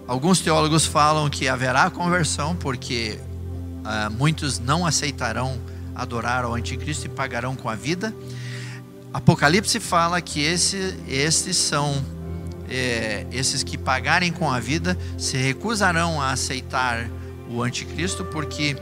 Alguns 0.06 0.40
teólogos 0.40 0.84
falam 0.84 1.28
que 1.30 1.48
haverá 1.48 1.88
conversão, 1.90 2.54
porque 2.56 3.18
ah, 3.84 4.10
muitos 4.10 4.58
não 4.58 4.86
aceitarão 4.86 5.58
adorar 5.94 6.44
ao 6.44 6.54
anticristo 6.54 7.06
e 7.06 7.08
pagarão 7.08 7.54
com 7.54 7.68
a 7.68 7.74
vida. 7.74 8.14
Apocalipse 9.12 9.78
fala 9.78 10.20
que 10.20 10.40
esse, 10.40 10.96
esses 11.06 11.56
são 11.56 12.02
é, 12.68 13.26
esses 13.30 13.62
que 13.62 13.76
pagarem 13.76 14.32
com 14.32 14.50
a 14.50 14.58
vida 14.58 14.96
se 15.18 15.36
recusarão 15.36 16.20
a 16.20 16.32
aceitar 16.32 17.08
o 17.50 17.62
anticristo, 17.62 18.24
porque 18.24 18.76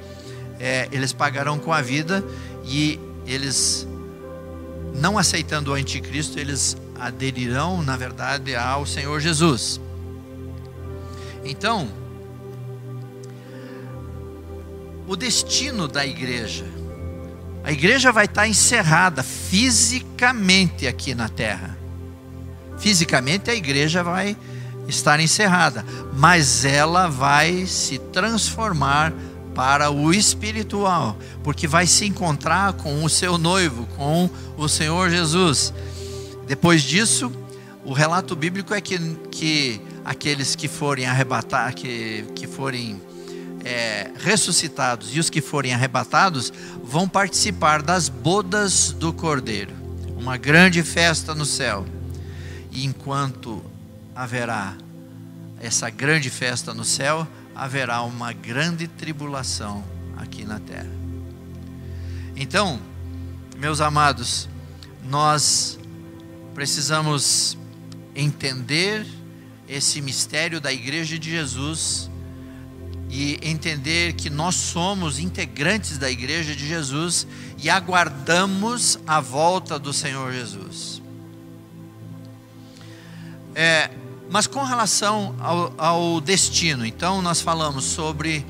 é, 0.60 0.88
eles 0.92 1.12
pagarão 1.12 1.58
com 1.58 1.72
a 1.72 1.82
vida 1.82 2.24
e 2.64 3.00
eles 3.26 3.88
não 4.94 5.18
aceitando 5.18 5.72
o 5.72 5.74
anticristo, 5.74 6.38
eles 6.38 6.76
aderirão, 7.00 7.82
na 7.82 7.96
verdade, 7.96 8.54
ao 8.54 8.84
Senhor 8.84 9.20
Jesus. 9.20 9.80
Então, 11.44 11.88
o 15.06 15.16
destino 15.16 15.88
da 15.88 16.06
igreja. 16.06 16.64
A 17.64 17.72
igreja 17.72 18.12
vai 18.12 18.26
estar 18.26 18.46
encerrada 18.46 19.22
fisicamente 19.22 20.86
aqui 20.86 21.14
na 21.14 21.28
terra. 21.28 21.76
Fisicamente 22.78 23.50
a 23.50 23.54
igreja 23.54 24.02
vai 24.02 24.36
estar 24.86 25.20
encerrada, 25.20 25.84
mas 26.14 26.64
ela 26.64 27.08
vai 27.08 27.66
se 27.66 27.98
transformar 27.98 29.12
para 29.54 29.90
o 29.90 30.12
espiritual, 30.12 31.18
porque 31.42 31.66
vai 31.66 31.86
se 31.86 32.06
encontrar 32.06 32.72
com 32.74 33.04
o 33.04 33.08
seu 33.08 33.36
noivo, 33.36 33.86
com 33.96 34.30
o 34.56 34.68
Senhor 34.68 35.10
Jesus. 35.10 35.72
Depois 36.50 36.82
disso, 36.82 37.30
o 37.84 37.92
relato 37.92 38.34
bíblico 38.34 38.74
é 38.74 38.80
que, 38.80 38.98
que 39.30 39.80
aqueles 40.04 40.56
que 40.56 40.66
forem 40.66 41.06
arrebatar, 41.06 41.72
que, 41.76 42.24
que 42.34 42.44
forem 42.48 43.00
é, 43.64 44.10
ressuscitados 44.16 45.14
e 45.14 45.20
os 45.20 45.30
que 45.30 45.40
forem 45.40 45.72
arrebatados 45.72 46.52
vão 46.82 47.08
participar 47.08 47.82
das 47.82 48.08
bodas 48.08 48.90
do 48.90 49.12
Cordeiro, 49.12 49.72
uma 50.16 50.36
grande 50.36 50.82
festa 50.82 51.36
no 51.36 51.44
céu. 51.44 51.86
E 52.72 52.84
enquanto 52.84 53.62
haverá 54.12 54.74
essa 55.60 55.88
grande 55.88 56.30
festa 56.30 56.74
no 56.74 56.84
céu, 56.84 57.28
haverá 57.54 58.02
uma 58.02 58.32
grande 58.32 58.88
tribulação 58.88 59.84
aqui 60.16 60.44
na 60.44 60.58
terra. 60.58 60.90
Então, 62.34 62.80
meus 63.56 63.80
amados, 63.80 64.48
nós 65.08 65.78
precisamos 66.54 67.56
entender 68.14 69.06
esse 69.68 70.00
mistério 70.00 70.60
da 70.60 70.72
Igreja 70.72 71.18
de 71.18 71.30
Jesus 71.30 72.10
e 73.08 73.38
entender 73.42 74.12
que 74.14 74.30
nós 74.30 74.54
somos 74.54 75.18
integrantes 75.18 75.98
da 75.98 76.10
Igreja 76.10 76.54
de 76.54 76.66
Jesus 76.66 77.26
e 77.58 77.68
aguardamos 77.68 78.98
a 79.06 79.20
volta 79.20 79.78
do 79.78 79.92
Senhor 79.92 80.32
Jesus. 80.32 81.02
É, 83.54 83.90
mas 84.30 84.46
com 84.46 84.62
relação 84.62 85.34
ao, 85.40 85.74
ao, 85.76 86.20
destino, 86.20 86.86
então 86.86 87.20
nós 87.20 87.40
falamos 87.40 87.84
sobre 87.84 88.46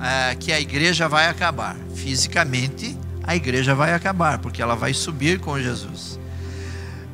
é, 0.00 0.34
que 0.34 0.52
a 0.52 0.60
igreja 0.60 1.08
vai 1.08 1.26
acabar. 1.26 1.74
Fisicamente, 1.94 2.96
a 3.22 3.34
igreja 3.34 3.74
vai 3.74 3.94
acabar, 3.94 4.38
porque 4.38 4.60
ela 4.60 4.74
vai 4.74 4.92
subir 4.92 5.40
com 5.40 5.58
Jesus. 5.58 6.20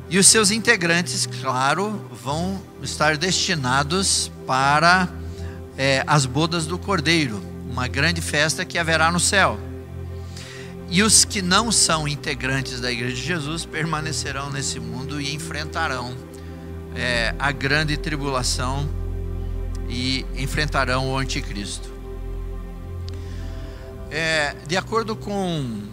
E 0.09 0.17
os 0.17 0.25
seus 0.25 0.49
integrantes, 0.49 1.27
claro, 1.27 2.03
vão 2.11 2.59
estar 2.81 3.15
destinados 3.15 4.31
para 4.47 5.07
é, 5.77 6.03
as 6.07 6.25
bodas 6.25 6.65
do 6.65 6.79
Cordeiro, 6.79 7.39
uma 7.69 7.87
grande 7.87 8.19
festa 8.19 8.65
que 8.65 8.79
haverá 8.79 9.11
no 9.11 9.19
céu. 9.19 9.59
E 10.89 11.03
os 11.03 11.23
que 11.23 11.43
não 11.43 11.71
são 11.71 12.07
integrantes 12.07 12.81
da 12.81 12.91
Igreja 12.91 13.15
de 13.15 13.21
Jesus 13.21 13.65
permanecerão 13.65 14.49
nesse 14.49 14.79
mundo 14.79 15.21
e 15.21 15.35
enfrentarão 15.35 16.15
é, 16.95 17.35
a 17.37 17.51
grande 17.51 17.95
tribulação 17.95 18.89
e 19.87 20.25
enfrentarão 20.35 21.11
o 21.11 21.17
anticristo. 21.19 21.87
É, 24.09 24.55
de 24.67 24.75
acordo 24.75 25.15
com 25.15 25.83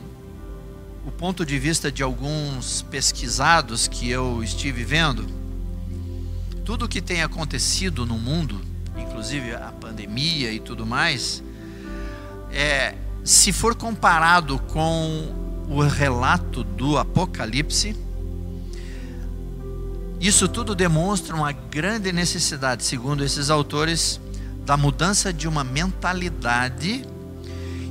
o 1.06 1.10
ponto 1.12 1.46
de 1.46 1.56
vista 1.56 1.90
de 1.90 2.02
alguns 2.02 2.82
pesquisados 2.82 3.86
que 3.86 4.10
eu 4.10 4.42
estive 4.42 4.82
vendo, 4.82 5.24
tudo 6.64 6.86
o 6.86 6.88
que 6.88 7.00
tem 7.00 7.22
acontecido 7.22 8.04
no 8.04 8.18
mundo, 8.18 8.60
inclusive 8.98 9.54
a 9.54 9.72
pandemia 9.80 10.52
e 10.52 10.58
tudo 10.58 10.84
mais, 10.84 11.44
é, 12.50 12.96
se 13.22 13.52
for 13.52 13.76
comparado 13.76 14.58
com 14.58 15.32
o 15.68 15.80
relato 15.82 16.64
do 16.64 16.98
Apocalipse, 16.98 17.96
isso 20.20 20.48
tudo 20.48 20.74
demonstra 20.74 21.36
uma 21.36 21.52
grande 21.52 22.10
necessidade, 22.10 22.82
segundo 22.82 23.22
esses 23.22 23.48
autores, 23.48 24.20
da 24.64 24.76
mudança 24.76 25.32
de 25.32 25.46
uma 25.46 25.62
mentalidade 25.62 27.04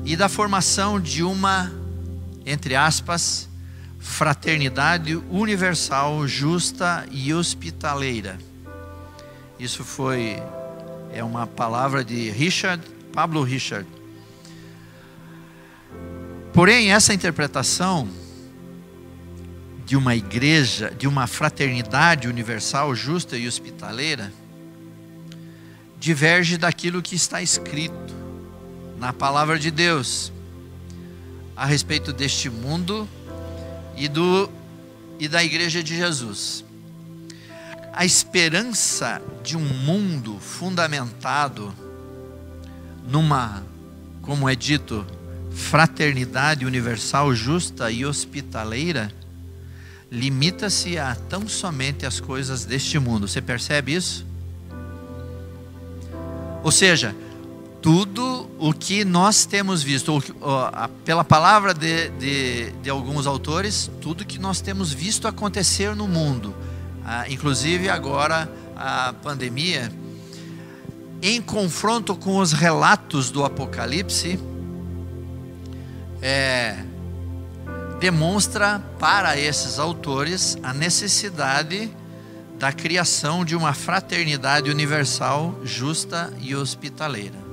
e 0.04 0.18
da 0.18 0.28
formação 0.28 1.00
de 1.00 1.24
uma 1.24 1.72
entre 2.46 2.76
aspas, 2.76 3.50
fraternidade 4.00 5.16
universal, 5.16 6.28
justa 6.28 7.06
e 7.12 7.34
hospitaleira. 7.34 8.38
Isso 9.60 9.84
foi 9.84 10.38
é 11.12 11.24
uma 11.24 11.48
palavra 11.48 12.04
de 12.04 12.30
Richard 12.30 12.84
Pablo 13.12 13.42
Richard. 13.42 13.88
Porém, 16.54 16.92
essa 16.92 17.14
interpretação 17.14 18.08
de 19.86 19.96
uma 19.96 20.16
igreja, 20.16 20.92
de 20.98 21.08
uma 21.08 21.26
fraternidade 21.26 22.28
universal, 22.28 22.94
justa 22.94 23.38
e 23.38 23.48
hospitaleira, 23.48 24.34
diverge 25.98 26.58
daquilo 26.58 27.02
que 27.02 27.16
está 27.16 27.42
escrito 27.42 28.14
na 29.00 29.14
palavra 29.14 29.58
de 29.58 29.72
Deus 29.72 30.32
a 31.56 31.66
respeito 31.66 32.12
deste 32.12 32.50
mundo 32.50 33.08
e 33.96 34.08
do 34.08 34.50
e 35.18 35.28
da 35.28 35.44
igreja 35.44 35.82
de 35.82 35.96
Jesus. 35.96 36.66
A 37.94 38.04
esperança 38.04 39.22
de 39.42 39.56
um 39.56 39.62
mundo 39.62 40.38
fundamentado 40.40 41.74
numa, 43.08 43.64
como 44.22 44.50
é 44.50 44.56
dito, 44.56 45.06
fraternidade 45.52 46.66
universal 46.66 47.34
justa 47.34 47.90
e 47.90 48.06
hospitaleira, 48.06 49.10
limita-se 50.12 50.98
a 50.98 51.16
tão 51.30 51.48
somente 51.48 52.06
as 52.06 52.20
coisas 52.20 52.66
deste 52.66 53.00
mundo. 53.00 53.28
Você 53.28 53.42
percebe 53.42 53.96
isso? 53.96 54.26
Ou 56.62 56.72
seja, 56.72 57.16
tudo 57.86 58.50
o 58.58 58.74
que 58.74 59.06
nós 59.06 59.46
temos 59.46 59.84
visto, 59.84 60.20
pela 61.04 61.24
palavra 61.24 61.72
de, 61.72 62.10
de, 62.10 62.72
de, 62.82 62.90
alguns 62.90 63.28
autores, 63.28 63.92
tudo 64.02 64.26
que 64.26 64.40
nós 64.40 64.60
temos 64.60 64.92
visto 64.92 65.28
acontecer 65.28 65.96
no 65.96 66.08
mundo, 66.08 66.56
ah, 67.06 67.30
inclusive 67.30 67.88
agora 67.88 68.52
a 68.76 69.14
pandemia, 69.22 69.94
em 71.22 71.40
confronto 71.40 72.16
com 72.16 72.40
os 72.40 72.54
relatos 72.54 73.30
do 73.30 73.46
Apocalipse, 73.46 74.40
é, 76.24 76.84
demonstra 78.00 78.80
para 78.98 79.38
esses 79.38 79.78
autores 79.78 80.58
a 80.64 80.74
necessidade 80.74 81.96
da 82.58 82.72
criação 82.72 83.46
de 83.46 83.56
uma 83.56 83.74
fraternidade 83.74 84.72
universal, 84.72 85.60
justa 85.64 86.34
e 86.42 86.56
hospitaleira. 86.56 87.45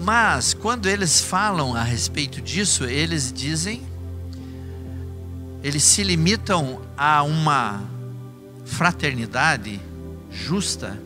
Mas 0.00 0.54
quando 0.54 0.88
eles 0.88 1.20
falam 1.20 1.74
a 1.74 1.82
respeito 1.82 2.40
disso, 2.40 2.84
eles 2.84 3.32
dizem, 3.32 3.82
eles 5.62 5.82
se 5.82 6.02
limitam 6.02 6.80
a 6.96 7.22
uma 7.22 7.82
fraternidade 8.64 9.80
justa 10.30 10.98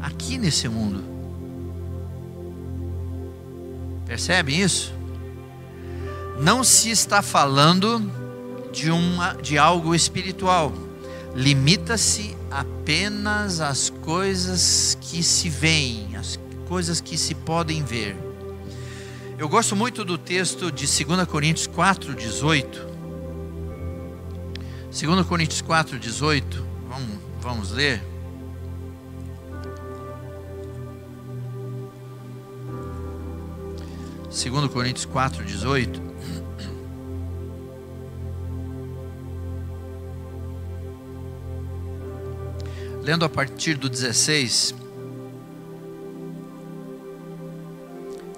aqui 0.00 0.36
nesse 0.36 0.68
mundo. 0.68 1.02
Percebem 4.06 4.60
isso? 4.60 4.92
Não 6.40 6.64
se 6.64 6.90
está 6.90 7.22
falando 7.22 8.10
de, 8.72 8.90
uma, 8.90 9.34
de 9.34 9.56
algo 9.56 9.94
espiritual. 9.94 10.72
Limita-se 11.34 12.36
apenas 12.50 13.60
às 13.60 13.88
coisas 13.88 14.98
que 15.00 15.22
se 15.22 15.48
veem, 15.48 16.16
às 16.16 16.38
coisas 16.68 17.00
que 17.00 17.16
se 17.16 17.34
podem 17.34 17.82
ver. 17.82 18.31
Eu 19.42 19.48
gosto 19.48 19.74
muito 19.74 20.04
do 20.04 20.16
texto 20.16 20.70
de 20.70 20.86
2 20.86 21.26
Coríntios 21.26 21.66
4, 21.66 22.14
18. 22.14 22.86
2 24.88 25.26
Coríntios 25.26 25.60
4, 25.60 25.98
18. 25.98 26.64
Vamos, 26.88 27.18
vamos 27.40 27.70
ler. 27.72 28.00
Segundo 34.30 34.68
Coríntios 34.68 35.06
4, 35.06 35.44
18. 35.44 36.00
Lendo 43.02 43.24
a 43.24 43.28
partir 43.28 43.74
do 43.74 43.88
16. 43.88 44.72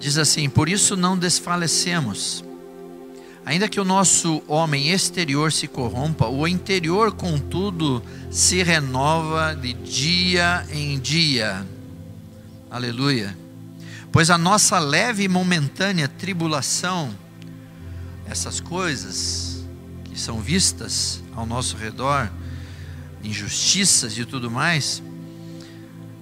Diz 0.04 0.18
assim: 0.18 0.50
Por 0.50 0.68
isso 0.68 0.98
não 0.98 1.16
desfalecemos. 1.16 2.44
Ainda 3.42 3.70
que 3.70 3.80
o 3.80 3.86
nosso 3.86 4.42
homem 4.46 4.90
exterior 4.90 5.50
se 5.50 5.66
corrompa, 5.66 6.28
o 6.28 6.46
interior, 6.46 7.12
contudo, 7.12 8.02
se 8.30 8.62
renova 8.62 9.56
de 9.56 9.72
dia 9.72 10.66
em 10.70 10.98
dia. 10.98 11.66
Aleluia. 12.70 13.34
Pois 14.12 14.28
a 14.28 14.36
nossa 14.36 14.78
leve 14.78 15.22
e 15.22 15.28
momentânea 15.28 16.06
tribulação, 16.06 17.14
essas 18.26 18.60
coisas 18.60 19.64
que 20.04 20.20
são 20.20 20.38
vistas 20.38 21.24
ao 21.34 21.46
nosso 21.46 21.78
redor, 21.78 22.30
injustiças 23.22 24.18
e 24.18 24.26
tudo 24.26 24.50
mais, 24.50 25.02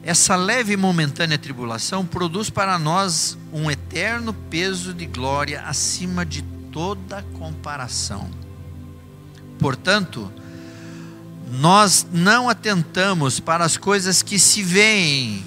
essa 0.03 0.35
leve 0.35 0.73
e 0.73 0.77
momentânea 0.77 1.39
tribulação 1.39 2.05
produz 2.05 2.51
para 2.51 2.77
nós 2.79 3.39
um 3.53 3.71
eterno 3.71 4.33
peso 4.33 4.93
de 4.93 5.07
glória 5.07 5.63
acima 5.63 6.27
de 6.27 6.43
toda 6.73 7.25
comparação. 7.39 8.29
Portanto, 9.61 10.33
nós 11.53 12.05
não 12.11 12.49
atentamos 12.49 13.39
para 13.39 13.65
as 13.65 13.77
coisas 13.77 14.23
que 14.23 14.41
se 14.41 14.61
veem, 14.63 15.45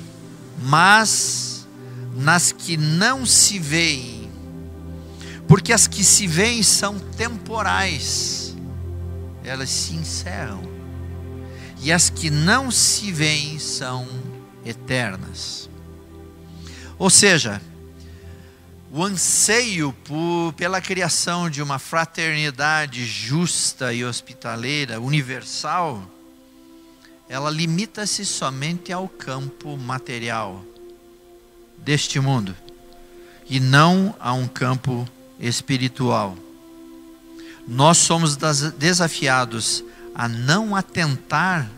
mas 0.62 1.68
nas 2.16 2.53
que 2.53 2.78
não 2.78 3.26
se 3.26 3.60
veem. 3.60 4.30
Porque 5.49 5.74
as 5.74 5.86
que 5.86 6.03
se 6.03 6.28
veem 6.28 6.64
são 6.64 6.97
temporais, 6.97 8.56
elas 9.43 9.70
se 9.70 9.93
encerram. 9.93 10.64
E 11.82 11.91
as 11.91 12.10
que 12.10 12.30
não 12.30 12.72
se 12.72 13.12
veem 13.12 13.60
são 13.60 14.08
eternas. 14.66 15.70
Ou 16.97 17.09
seja, 17.09 17.61
o 18.91 19.03
anseio 19.03 19.93
por, 20.05 20.53
pela 20.53 20.80
criação 20.80 21.49
de 21.49 21.61
uma 21.61 21.78
fraternidade 21.78 23.05
justa 23.05 23.93
e 23.93 24.05
hospitaleira, 24.05 24.99
universal, 24.99 26.03
ela 27.28 27.49
limita-se 27.49 28.26
somente 28.26 28.93
ao 28.93 29.09
campo 29.09 29.76
material 29.76 30.63
deste 31.78 32.20
mundo 32.20 32.55
e 33.49 33.59
não 33.59 34.16
a 34.20 34.34
um 34.34 34.47
campo 34.47 35.07
espiritual. 35.39 36.38
Nós 37.68 37.97
somos 37.97 38.38
desafiados 38.78 39.84
a 40.13 40.28
não 40.28 40.76
atentar 40.76 41.70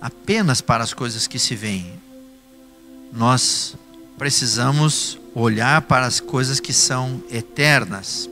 apenas 0.00 0.60
para 0.60 0.84
as 0.84 0.92
coisas 0.94 1.26
que 1.26 1.38
se 1.38 1.54
veem. 1.54 1.92
Nós 3.12 3.74
precisamos 4.16 5.18
olhar 5.34 5.82
para 5.82 6.06
as 6.06 6.20
coisas 6.20 6.60
que 6.60 6.72
são 6.72 7.22
eternas. 7.30 8.28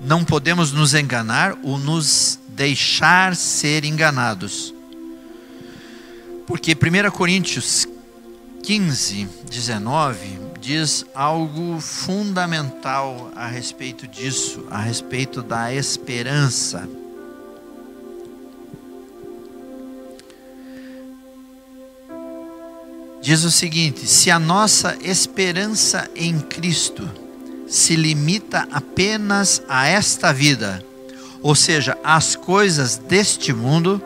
Não 0.00 0.24
podemos 0.24 0.72
nos 0.72 0.94
enganar 0.94 1.56
ou 1.62 1.78
nos 1.78 2.38
deixar 2.48 3.36
ser 3.36 3.84
enganados. 3.84 4.74
Porque 6.46 6.72
1 6.72 7.10
Coríntios 7.12 7.86
15, 8.62 9.28
19 9.48 10.38
diz 10.60 11.04
algo 11.14 11.80
fundamental 11.80 13.32
a 13.34 13.46
respeito 13.46 14.06
disso, 14.06 14.64
a 14.70 14.80
respeito 14.80 15.42
da 15.42 15.72
esperança. 15.74 16.88
Diz 23.22 23.44
o 23.44 23.50
seguinte: 23.52 24.04
se 24.06 24.32
a 24.32 24.38
nossa 24.38 24.98
esperança 25.00 26.10
em 26.16 26.40
Cristo 26.40 27.08
se 27.68 27.94
limita 27.94 28.68
apenas 28.72 29.62
a 29.68 29.86
esta 29.86 30.32
vida, 30.32 30.84
ou 31.40 31.54
seja, 31.54 31.96
às 32.02 32.34
coisas 32.34 32.96
deste 32.98 33.52
mundo, 33.52 34.02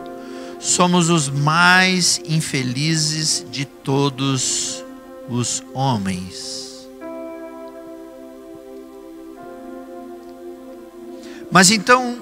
somos 0.59 1.09
os 1.09 1.29
mais 1.29 2.21
infelizes 2.29 3.43
de 3.51 3.65
todos 3.65 4.83
os 5.27 5.63
homens. 5.73 6.87
Mas 11.51 11.71
então, 11.71 12.19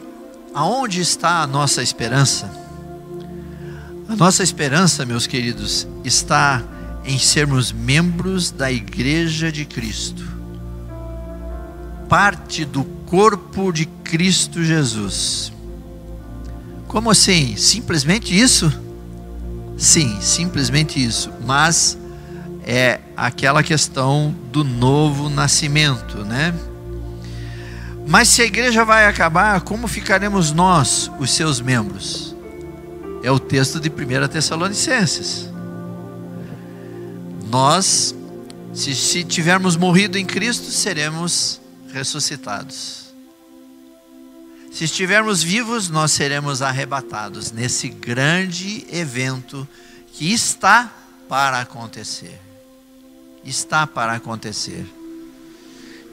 aonde 0.54 1.02
está 1.02 1.41
a 1.41 1.48
nossa 1.48 1.84
esperança? 1.84 2.50
A 4.08 4.16
nossa 4.16 4.43
esperança, 4.43 5.06
meus 5.06 5.28
queridos, 5.28 5.88
está 6.04 6.64
em 7.06 7.20
sermos 7.20 7.72
membros 7.72 8.51
da 8.51 8.72
Igreja 8.72 9.51
de 9.51 9.66
Cristo, 9.66 10.24
parte 12.10 12.66
do 12.66 12.84
corpo 12.84 13.72
de 13.72 13.86
Cristo 13.86 14.64
Jesus. 14.64 15.51
Como 16.88 17.10
assim? 17.10 17.56
Simplesmente 17.56 18.38
isso? 18.38 18.72
Sim, 19.78 20.18
simplesmente 20.22 21.03
isso. 21.03 21.32
Mas 21.45 21.97
é 22.64 22.99
aquela 23.16 23.62
questão 23.62 24.34
do 24.51 24.64
novo 24.64 25.30
nascimento, 25.30 26.24
né? 26.24 26.53
Mas 28.08 28.30
se 28.30 28.41
a 28.41 28.45
igreja 28.45 28.86
vai 28.86 29.08
acabar, 29.08 29.62
como 29.62 29.88
ficaremos 29.88 30.51
nós, 30.51 31.12
os 31.20 31.32
seus 31.32 31.60
membros? 31.60 32.36
É 33.24 33.32
o 33.32 33.39
texto 33.39 33.80
de 33.80 33.89
1 33.89 34.28
Tessalonicenses. 34.28 35.49
Nós, 37.46 38.16
se, 38.74 38.96
se 38.96 39.24
tivermos 39.24 39.76
morrido 39.76 40.18
em 40.18 40.26
Cristo, 40.26 40.72
seremos 40.72 41.62
ressuscitados. 41.91 43.06
Se 44.72 44.84
estivermos 44.84 45.41
vivos, 45.41 45.89
nós 45.89 46.12
seremos 46.12 46.62
arrebatados 46.62 47.52
nesse 47.52 47.88
grande 47.88 48.86
evento 48.91 49.68
que 50.14 50.34
está 50.34 50.93
para 51.30 51.62
acontecer 51.62 52.41
está 53.46 53.86
para 53.86 54.14
acontecer. 54.14 54.86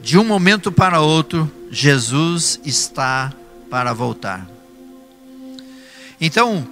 De 0.01 0.17
um 0.17 0.23
momento 0.23 0.71
para 0.71 1.01
outro, 1.01 1.51
Jesus 1.71 2.59
está 2.63 3.33
para 3.69 3.93
voltar. 3.93 4.47
Então, 6.21 6.67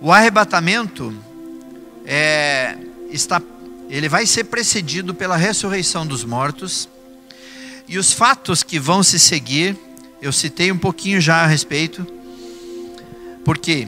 o 0.00 0.12
arrebatamento 0.12 1.14
é, 2.04 2.76
está, 3.10 3.40
ele 3.92 4.08
vai 4.08 4.24
ser 4.24 4.44
precedido 4.44 5.12
pela 5.12 5.36
ressurreição 5.36 6.06
dos 6.06 6.24
mortos 6.24 6.88
e 7.86 7.98
os 7.98 8.10
fatos 8.10 8.62
que 8.62 8.78
vão 8.78 9.02
se 9.02 9.18
seguir. 9.18 9.76
Eu 10.22 10.32
citei 10.32 10.72
um 10.72 10.78
pouquinho 10.78 11.20
já 11.20 11.42
a 11.42 11.46
respeito, 11.46 12.06
porque 13.44 13.86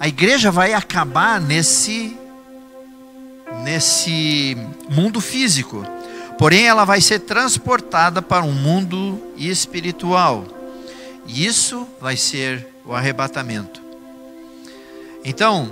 a 0.00 0.08
igreja 0.08 0.50
vai 0.50 0.72
acabar 0.72 1.38
nesse 1.38 2.16
nesse 3.62 4.56
mundo 4.88 5.20
físico. 5.20 5.84
Porém, 6.38 6.66
ela 6.66 6.86
vai 6.86 7.02
ser 7.02 7.18
transportada 7.18 8.22
para 8.22 8.46
um 8.46 8.52
mundo 8.52 9.20
espiritual. 9.36 10.46
E 11.26 11.44
isso 11.44 11.86
vai 12.00 12.16
ser 12.16 12.66
o 12.82 12.94
arrebatamento. 12.94 13.82
Então, 15.22 15.70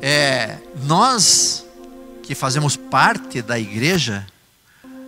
é, 0.00 0.56
nós 0.82 1.64
que 2.24 2.34
fazemos 2.34 2.74
parte 2.74 3.42
da 3.42 3.58
igreja, 3.58 4.26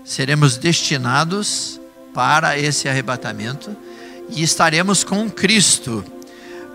seremos 0.04 0.58
destinados 0.58 1.80
para 2.12 2.58
esse 2.58 2.88
arrebatamento 2.88 3.74
e 4.28 4.42
estaremos 4.42 5.02
com 5.02 5.30
Cristo, 5.30 6.04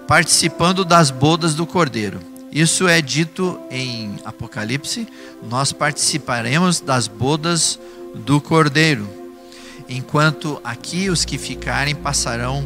participando 0.07 0.83
das 0.83 1.11
bodas 1.11 1.53
do 1.53 1.65
Cordeiro. 1.67 2.19
Isso 2.51 2.87
é 2.87 3.01
dito 3.01 3.59
em 3.69 4.15
Apocalipse. 4.25 5.07
Nós 5.47 5.71
participaremos 5.71 6.81
das 6.81 7.07
bodas 7.07 7.79
do 8.15 8.41
Cordeiro, 8.41 9.07
enquanto 9.87 10.59
aqui 10.63 11.09
os 11.09 11.23
que 11.23 11.37
ficarem 11.37 11.93
passarão 11.93 12.63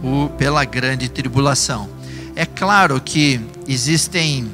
por, 0.00 0.30
pela 0.30 0.64
grande 0.64 1.08
tribulação. 1.08 1.88
É 2.34 2.46
claro 2.46 2.98
que 3.00 3.40
existem 3.68 4.50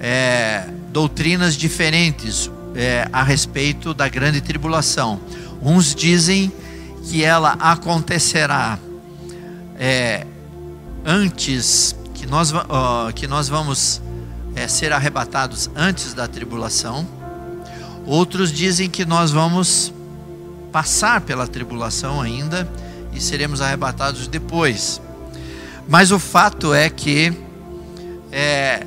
é, 0.00 0.68
doutrinas 0.90 1.56
diferentes 1.56 2.50
é, 2.74 3.08
a 3.12 3.22
respeito 3.22 3.92
da 3.92 4.08
grande 4.08 4.40
tribulação. 4.40 5.20
Uns 5.62 5.94
dizem 5.94 6.52
que 7.04 7.24
ela 7.24 7.52
acontecerá 7.60 8.78
é, 9.78 10.26
antes 11.04 11.96
que 12.14 12.26
nós, 12.26 12.52
uh, 12.52 13.12
que 13.14 13.26
nós 13.26 13.48
vamos 13.48 14.02
é, 14.54 14.66
ser 14.66 14.92
arrebatados 14.92 15.70
antes 15.74 16.14
da 16.14 16.26
tribulação. 16.26 17.06
Outros 18.04 18.52
dizem 18.52 18.90
que 18.90 19.04
nós 19.04 19.30
vamos 19.30 19.92
passar 20.72 21.20
pela 21.20 21.46
tribulação 21.46 22.20
ainda 22.20 22.68
e 23.12 23.20
seremos 23.20 23.60
arrebatados 23.60 24.26
depois. 24.26 25.00
Mas 25.88 26.10
o 26.10 26.18
fato 26.18 26.74
é 26.74 26.90
que 26.90 27.32
é, 28.30 28.86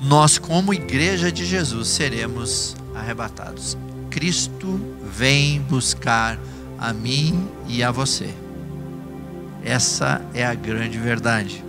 nós, 0.00 0.38
como 0.38 0.72
igreja 0.72 1.30
de 1.30 1.44
Jesus, 1.44 1.88
seremos 1.88 2.74
arrebatados. 2.94 3.76
Cristo 4.08 4.80
vem 5.04 5.60
buscar 5.60 6.38
a 6.78 6.92
mim 6.92 7.48
e 7.68 7.82
a 7.82 7.90
você. 7.90 8.30
Essa 9.62 10.22
é 10.32 10.44
a 10.44 10.54
grande 10.54 10.98
verdade. 10.98 11.62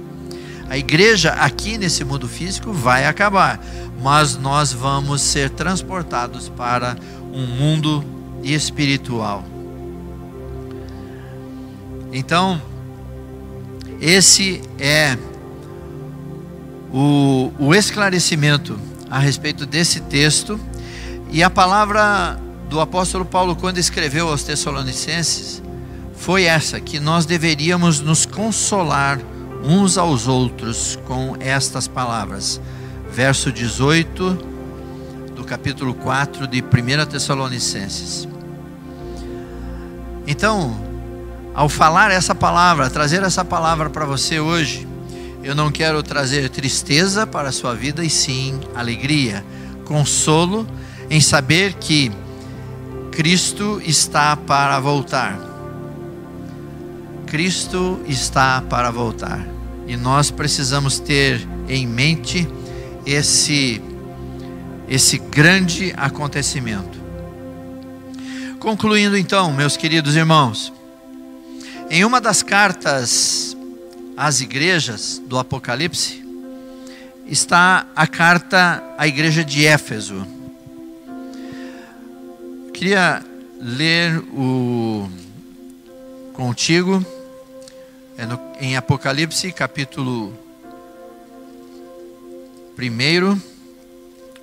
A 0.69 0.77
igreja 0.77 1.33
aqui 1.33 1.77
nesse 1.77 2.05
mundo 2.05 2.29
físico 2.29 2.71
vai 2.71 3.05
acabar, 3.05 3.59
mas 4.01 4.37
nós 4.37 4.71
vamos 4.71 5.21
ser 5.21 5.49
transportados 5.49 6.47
para 6.47 6.95
um 7.33 7.45
mundo 7.45 8.03
espiritual. 8.41 9.43
Então, 12.13 12.61
esse 13.99 14.61
é 14.79 15.17
o, 16.93 17.51
o 17.57 17.73
esclarecimento 17.73 18.79
a 19.09 19.19
respeito 19.19 19.65
desse 19.65 20.01
texto. 20.01 20.59
E 21.29 21.43
a 21.43 21.49
palavra 21.49 22.39
do 22.69 22.79
apóstolo 22.79 23.25
Paulo, 23.25 23.55
quando 23.55 23.77
escreveu 23.77 24.29
aos 24.29 24.43
Tessalonicenses, 24.43 25.61
foi 26.15 26.43
essa: 26.43 26.79
que 26.79 26.99
nós 26.99 27.25
deveríamos 27.25 27.99
nos 27.99 28.25
consolar 28.25 29.19
uns 29.63 29.97
aos 29.97 30.27
outros 30.27 30.97
com 31.05 31.35
estas 31.39 31.87
palavras. 31.87 32.59
Verso 33.11 33.51
18 33.51 34.37
do 35.35 35.43
capítulo 35.43 35.93
4 35.93 36.47
de 36.47 36.61
1 36.61 37.05
Tessalonicenses. 37.07 38.27
Então, 40.25 40.79
ao 41.53 41.67
falar 41.67 42.11
essa 42.11 42.33
palavra, 42.33 42.89
trazer 42.89 43.21
essa 43.23 43.43
palavra 43.43 43.89
para 43.89 44.05
você 44.05 44.39
hoje, 44.39 44.87
eu 45.43 45.55
não 45.55 45.71
quero 45.71 46.01
trazer 46.03 46.49
tristeza 46.49 47.25
para 47.25 47.49
a 47.49 47.51
sua 47.51 47.73
vida, 47.73 48.03
e 48.03 48.09
sim 48.09 48.59
alegria, 48.75 49.43
consolo 49.85 50.67
em 51.09 51.19
saber 51.19 51.73
que 51.73 52.11
Cristo 53.11 53.81
está 53.85 54.35
para 54.37 54.79
voltar. 54.79 55.39
Cristo 57.25 57.99
está 58.07 58.61
para 58.61 58.91
voltar. 58.91 59.45
E 59.87 59.97
nós 59.97 60.29
precisamos 60.29 60.99
ter 60.99 61.45
em 61.67 61.87
mente 61.87 62.47
esse 63.05 63.81
esse 64.87 65.17
grande 65.17 65.93
acontecimento. 65.95 66.99
Concluindo 68.59 69.17
então, 69.17 69.53
meus 69.53 69.77
queridos 69.77 70.17
irmãos, 70.17 70.73
em 71.89 72.03
uma 72.03 72.19
das 72.19 72.43
cartas 72.43 73.50
às 74.15 74.41
igrejas 74.41 75.21
do 75.25 75.37
Apocalipse 75.37 76.23
está 77.25 77.87
a 77.95 78.05
carta 78.07 78.83
à 78.97 79.07
igreja 79.07 79.43
de 79.43 79.65
Éfeso. 79.65 80.25
Queria 82.73 83.23
ler 83.59 84.17
o 84.33 85.09
contigo 86.33 87.05
é 88.17 88.25
no, 88.25 88.39
em 88.59 88.75
Apocalipse 88.75 89.51
capítulo 89.51 90.33
1 92.77 93.41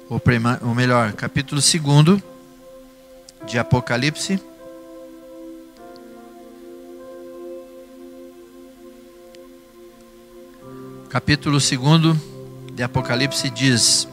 ou, 0.08 0.22
ou 0.62 0.74
melhor, 0.74 1.12
capítulo 1.12 1.60
2 1.60 2.22
de 3.46 3.58
Apocalipse. 3.58 4.40
Capítulo 11.08 11.58
2 11.58 12.18
de 12.74 12.82
Apocalipse 12.82 13.48
diz: 13.48 14.06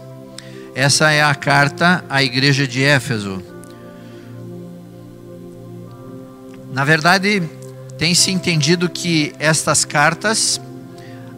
Essa 0.73 1.11
é 1.11 1.21
a 1.21 1.35
carta 1.35 2.05
à 2.09 2.23
igreja 2.23 2.65
de 2.65 2.81
Éfeso. 2.83 3.43
Na 6.71 6.85
verdade, 6.85 7.43
tem 7.97 8.15
se 8.15 8.31
entendido 8.31 8.89
que 8.89 9.33
estas 9.39 9.83
cartas 9.83 10.61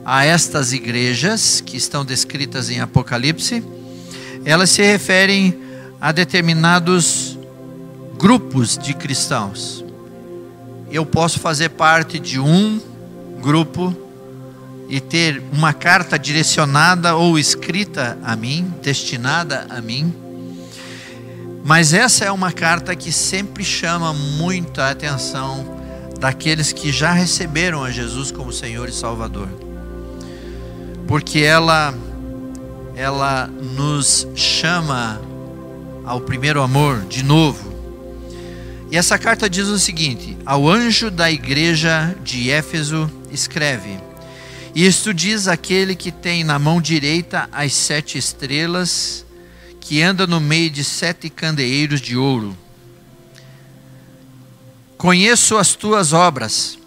a 0.05 0.23
estas 0.23 0.73
igrejas 0.73 1.59
que 1.59 1.75
estão 1.75 2.05
descritas 2.05 2.69
em 2.69 2.79
Apocalipse 2.79 3.63
elas 4.45 4.69
se 4.69 4.83
referem 4.83 5.57
a 5.99 6.11
determinados 6.11 7.37
grupos 8.17 8.77
de 8.77 8.93
cristãos. 8.93 9.83
Eu 10.91 11.03
posso 11.03 11.39
fazer 11.39 11.69
parte 11.69 12.19
de 12.19 12.39
um 12.39 12.79
grupo 13.41 14.06
e 14.89 14.99
ter 15.01 15.43
uma 15.51 15.73
carta 15.73 16.17
direcionada 16.17 17.15
ou 17.15 17.37
escrita 17.37 18.17
a 18.23 18.35
mim, 18.35 18.73
destinada 18.81 19.67
a 19.69 19.81
mim. 19.81 20.13
Mas 21.63 21.93
essa 21.93 22.23
é 22.23 22.31
uma 22.31 22.51
carta 22.51 22.95
que 22.95 23.11
sempre 23.11 23.63
chama 23.63 24.13
muita 24.13 24.89
atenção 24.89 25.77
daqueles 26.17 26.71
que 26.71 26.91
já 26.91 27.11
receberam 27.11 27.83
a 27.83 27.91
Jesus 27.91 28.31
como 28.31 28.53
Senhor 28.53 28.87
e 28.87 28.93
Salvador. 28.93 29.49
Porque 31.07 31.39
ela 31.39 31.93
ela 32.95 33.45
nos 33.47 34.27
chama 34.33 35.21
ao 36.03 36.19
primeiro 36.19 36.63
amor 36.63 37.01
de 37.01 37.23
novo. 37.23 37.71
E 38.89 38.97
essa 38.97 39.19
carta 39.19 39.49
diz 39.49 39.67
o 39.67 39.77
seguinte: 39.77 40.37
Ao 40.45 40.67
anjo 40.67 41.11
da 41.11 41.29
igreja 41.29 42.15
de 42.23 42.49
Éfeso 42.49 43.11
escreve: 43.31 44.06
Isto 44.79 45.11
diz 45.11 45.47
aquele 45.47 45.95
que 45.95 46.11
tem 46.11 46.43
na 46.43 46.59
mão 46.59 46.79
direita 46.79 47.49
as 47.51 47.73
sete 47.73 48.15
estrelas, 48.15 49.25
que 49.81 50.03
anda 50.03 50.27
no 50.27 50.39
meio 50.39 50.69
de 50.69 50.83
sete 50.83 51.31
candeeiros 51.31 51.99
de 51.99 52.15
ouro. 52.15 52.55
Conheço 54.95 55.57
as 55.57 55.73
tuas 55.73 56.13
obras, 56.13 56.77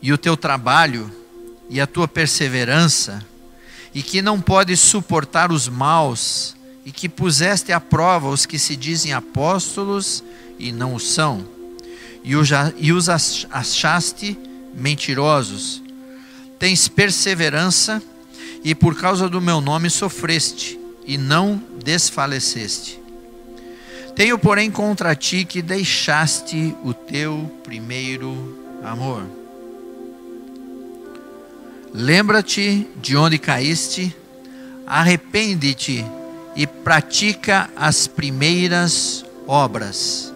e 0.00 0.14
o 0.14 0.16
teu 0.16 0.34
trabalho, 0.34 1.12
e 1.68 1.78
a 1.78 1.86
tua 1.86 2.08
perseverança, 2.08 3.22
e 3.94 4.02
que 4.02 4.22
não 4.22 4.40
podes 4.40 4.80
suportar 4.80 5.52
os 5.52 5.68
maus, 5.68 6.56
e 6.86 6.90
que 6.90 7.06
puseste 7.06 7.70
à 7.70 7.80
prova 7.80 8.30
os 8.30 8.46
que 8.46 8.58
se 8.58 8.76
dizem 8.76 9.12
apóstolos 9.12 10.24
e 10.58 10.72
não 10.72 10.94
o 10.94 10.98
são, 10.98 11.46
e 12.24 12.34
os 12.34 13.08
achaste 13.10 14.38
mentirosos. 14.74 15.81
Tens 16.62 16.86
perseverança, 16.86 18.00
e 18.62 18.72
por 18.72 18.94
causa 18.94 19.28
do 19.28 19.40
meu 19.40 19.60
nome 19.60 19.90
sofreste, 19.90 20.78
e 21.04 21.18
não 21.18 21.60
desfaleceste. 21.82 23.02
Tenho, 24.14 24.38
porém, 24.38 24.70
contra 24.70 25.12
ti 25.16 25.44
que 25.44 25.60
deixaste 25.60 26.72
o 26.84 26.94
teu 26.94 27.50
primeiro 27.64 28.78
amor. 28.84 29.24
Lembra-te 31.92 32.86
de 33.02 33.16
onde 33.16 33.38
caíste, 33.38 34.14
arrepende-te 34.86 36.06
e 36.54 36.64
pratica 36.64 37.68
as 37.74 38.06
primeiras 38.06 39.24
obras. 39.48 40.32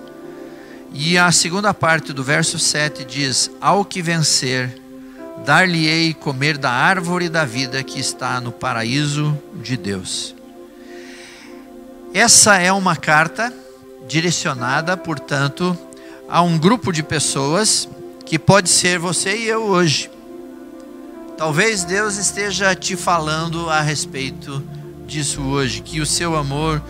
E 0.93 1.17
a 1.17 1.31
segunda 1.31 1.73
parte 1.73 2.13
do 2.13 2.25
verso 2.25 2.59
7 2.59 3.05
diz: 3.05 3.49
Ao 3.61 3.85
que 3.85 4.03
vencer, 4.03 4.86
dar-lhe-ei 5.45 6.15
comer 6.15 6.59
da 6.59 6.71
árvore 6.71 7.29
da 7.29 7.45
vida 7.45 7.83
que 7.83 8.01
está 8.01 8.41
no 8.41 8.51
paraíso 8.51 9.37
de 9.63 9.77
Deus. 9.77 10.35
Essa 12.13 12.57
é 12.57 12.73
uma 12.73 12.97
carta 12.97 13.53
direcionada, 14.09 14.97
portanto, 14.97 15.77
a 16.29 16.43
um 16.43 16.59
grupo 16.59 16.93
de 16.93 17.03
pessoas 17.03 17.89
que 18.25 18.39
pode 18.39 18.69
ser 18.69 18.99
você 18.99 19.37
e 19.37 19.49
eu 19.49 19.65
hoje. 19.65 20.11
Talvez 21.37 21.85
Deus 21.85 22.17
esteja 22.17 22.75
te 22.75 22.97
falando 22.97 23.69
a 23.69 23.81
respeito 23.81 24.63
disso 25.07 25.43
hoje, 25.43 25.83
que 25.83 26.01
o 26.01 26.07
seu 26.07 26.35
amor 26.35 26.83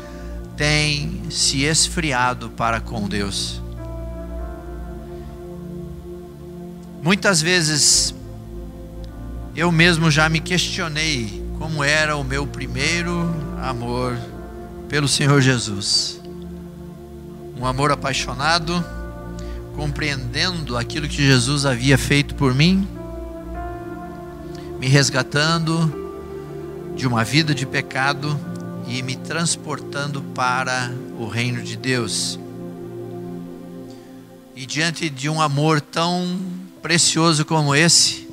tem 0.57 1.23
se 1.31 1.65
esfriado 1.65 2.49
para 2.51 2.81
com 2.81 3.09
Deus. 3.09 3.61
Muitas 7.03 7.43
vezes 7.43 8.16
eu 9.57 9.73
mesmo 9.73 10.11
já 10.11 10.29
me 10.29 10.41
questionei 10.41 11.43
como 11.59 11.83
era 11.83 12.17
o 12.17 12.23
meu 12.23 12.47
primeiro 12.47 13.35
amor 13.63 14.17
pelo 14.89 15.09
Senhor 15.09 15.41
Jesus. 15.41 16.21
Um 17.59 17.65
amor 17.65 17.91
apaixonado, 17.91 18.85
compreendendo 19.75 20.77
aquilo 20.77 21.09
que 21.09 21.27
Jesus 21.27 21.65
havia 21.65 21.97
feito 21.97 22.35
por 22.35 22.55
mim 22.55 22.87
me 24.79 24.87
resgatando 24.89 26.05
de 26.95 27.07
uma 27.07 27.25
vida 27.25 27.55
de 27.55 27.67
pecado 27.67 28.39
e 28.87 29.03
me 29.03 29.17
transportando 29.17 30.23
para 30.35 30.93
o 31.19 31.27
reino 31.27 31.63
de 31.63 31.77
Deus. 31.77 32.39
E 34.55 34.65
diante 34.65 35.11
de 35.11 35.29
um 35.29 35.41
amor 35.41 35.81
tão 35.81 36.39
precioso 36.81 37.45
como 37.45 37.75
esse, 37.75 38.26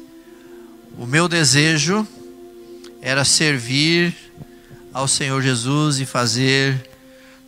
o 0.98 1.06
meu 1.06 1.28
desejo 1.28 2.08
era 3.02 3.26
servir 3.26 4.16
ao 4.94 5.08
Senhor 5.08 5.42
Jesus 5.42 6.00
e 6.00 6.06
fazer 6.06 6.90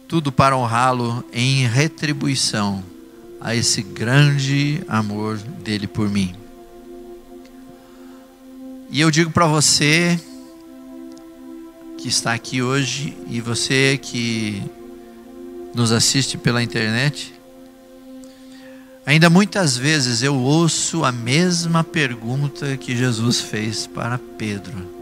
tudo 0.07 0.31
para 0.31 0.57
honrá-lo 0.57 1.23
em 1.31 1.67
retribuição 1.67 2.83
a 3.39 3.55
esse 3.55 3.83
grande 3.83 4.81
amor 4.87 5.37
dele 5.37 5.87
por 5.87 6.09
mim. 6.09 6.35
E 8.89 9.01
eu 9.01 9.11
digo 9.11 9.29
para 9.29 9.45
você 9.45 10.19
que 11.97 12.07
está 12.07 12.33
aqui 12.33 12.61
hoje 12.61 13.15
e 13.27 13.39
você 13.41 13.99
que 14.01 14.63
nos 15.73 15.91
assiste 15.91 16.37
pela 16.37 16.63
internet, 16.63 17.34
ainda 19.05 19.29
muitas 19.29 19.77
vezes 19.77 20.23
eu 20.23 20.35
ouço 20.35 21.05
a 21.05 21.11
mesma 21.11 21.83
pergunta 21.83 22.75
que 22.77 22.95
Jesus 22.95 23.39
fez 23.39 23.85
para 23.85 24.17
Pedro. 24.17 24.93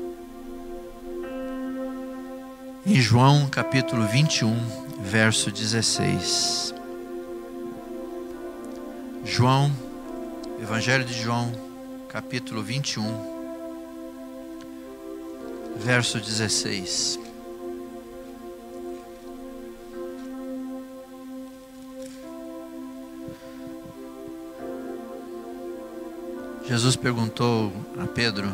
Em 2.86 3.00
João 3.00 3.48
capítulo 3.48 4.06
21, 4.06 4.56
verso 5.02 5.50
16. 5.50 6.74
João, 9.26 9.72
Evangelho 10.62 11.06
de 11.06 11.14
João, 11.14 11.52
capítulo 12.10 12.62
21, 12.62 13.04
verso 15.78 16.20
16. 16.20 17.23
Jesus 26.74 26.96
perguntou 26.96 27.72
a 28.00 28.08
Pedro, 28.08 28.52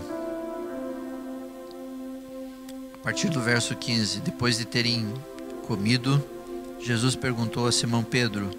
a 2.94 2.98
partir 3.02 3.30
do 3.30 3.40
verso 3.40 3.74
15, 3.74 4.20
depois 4.20 4.58
de 4.58 4.66
terem 4.66 5.08
comido, 5.66 6.22
Jesus 6.82 7.16
perguntou 7.16 7.66
a 7.66 7.72
Simão 7.72 8.04
Pedro: 8.04 8.50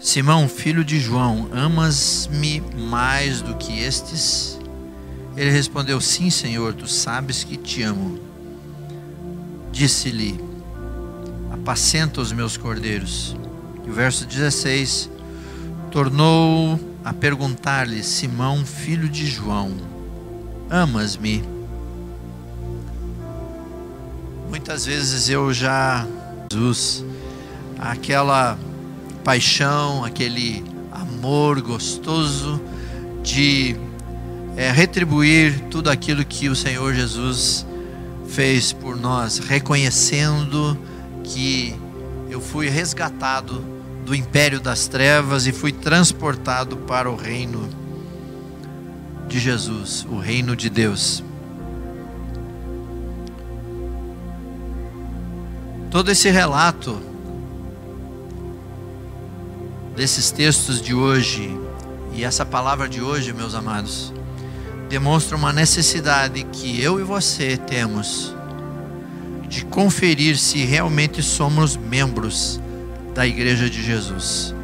Simão, 0.00 0.48
filho 0.48 0.84
de 0.84 0.98
João, 0.98 1.48
amas-me 1.52 2.60
mais 2.76 3.40
do 3.40 3.54
que 3.54 3.78
estes? 3.78 4.58
Ele 5.36 5.52
respondeu: 5.52 6.00
Sim, 6.00 6.28
Senhor, 6.28 6.74
tu 6.74 6.88
sabes 6.88 7.44
que 7.44 7.56
te 7.56 7.84
amo. 7.84 8.18
Disse-lhe: 9.70 10.40
Apacenta 11.52 12.20
os 12.20 12.32
meus 12.32 12.56
cordeiros. 12.56 13.36
E 13.86 13.90
o 13.90 13.92
verso 13.92 14.26
16 14.26 15.08
tornou 15.92 16.95
a 17.06 17.12
perguntar-lhe: 17.12 18.02
Simão, 18.02 18.66
filho 18.66 19.08
de 19.08 19.28
João, 19.28 19.70
amas-me? 20.68 21.40
Muitas 24.48 24.86
vezes 24.86 25.28
eu 25.28 25.54
já, 25.54 26.04
Jesus, 26.50 27.04
aquela 27.78 28.58
paixão, 29.22 30.04
aquele 30.04 30.64
amor 30.90 31.60
gostoso 31.60 32.60
de 33.22 33.76
é, 34.56 34.72
retribuir 34.72 35.60
tudo 35.70 35.90
aquilo 35.90 36.24
que 36.24 36.48
o 36.48 36.56
Senhor 36.56 36.92
Jesus 36.92 37.64
fez 38.26 38.72
por 38.72 38.96
nós, 38.96 39.38
reconhecendo 39.38 40.76
que 41.22 41.72
eu 42.28 42.40
fui 42.40 42.68
resgatado 42.68 43.75
do 44.06 44.14
império 44.14 44.60
das 44.60 44.86
trevas 44.86 45.48
e 45.48 45.52
fui 45.52 45.72
transportado 45.72 46.76
para 46.76 47.10
o 47.10 47.16
reino 47.16 47.68
de 49.26 49.40
Jesus, 49.40 50.06
o 50.08 50.16
reino 50.16 50.54
de 50.54 50.70
Deus. 50.70 51.24
Todo 55.90 56.12
esse 56.12 56.30
relato 56.30 57.02
desses 59.96 60.30
textos 60.30 60.80
de 60.80 60.94
hoje 60.94 61.58
e 62.14 62.22
essa 62.22 62.46
palavra 62.46 62.88
de 62.88 63.02
hoje, 63.02 63.32
meus 63.32 63.56
amados, 63.56 64.14
demonstra 64.88 65.36
uma 65.36 65.52
necessidade 65.52 66.44
que 66.44 66.80
eu 66.80 67.00
e 67.00 67.02
você 67.02 67.56
temos 67.56 68.32
de 69.48 69.64
conferir 69.64 70.38
se 70.38 70.64
realmente 70.64 71.24
somos 71.24 71.76
membros 71.76 72.60
da 73.16 73.26
Igreja 73.26 73.70
de 73.70 73.82
Jesus. 73.82 74.54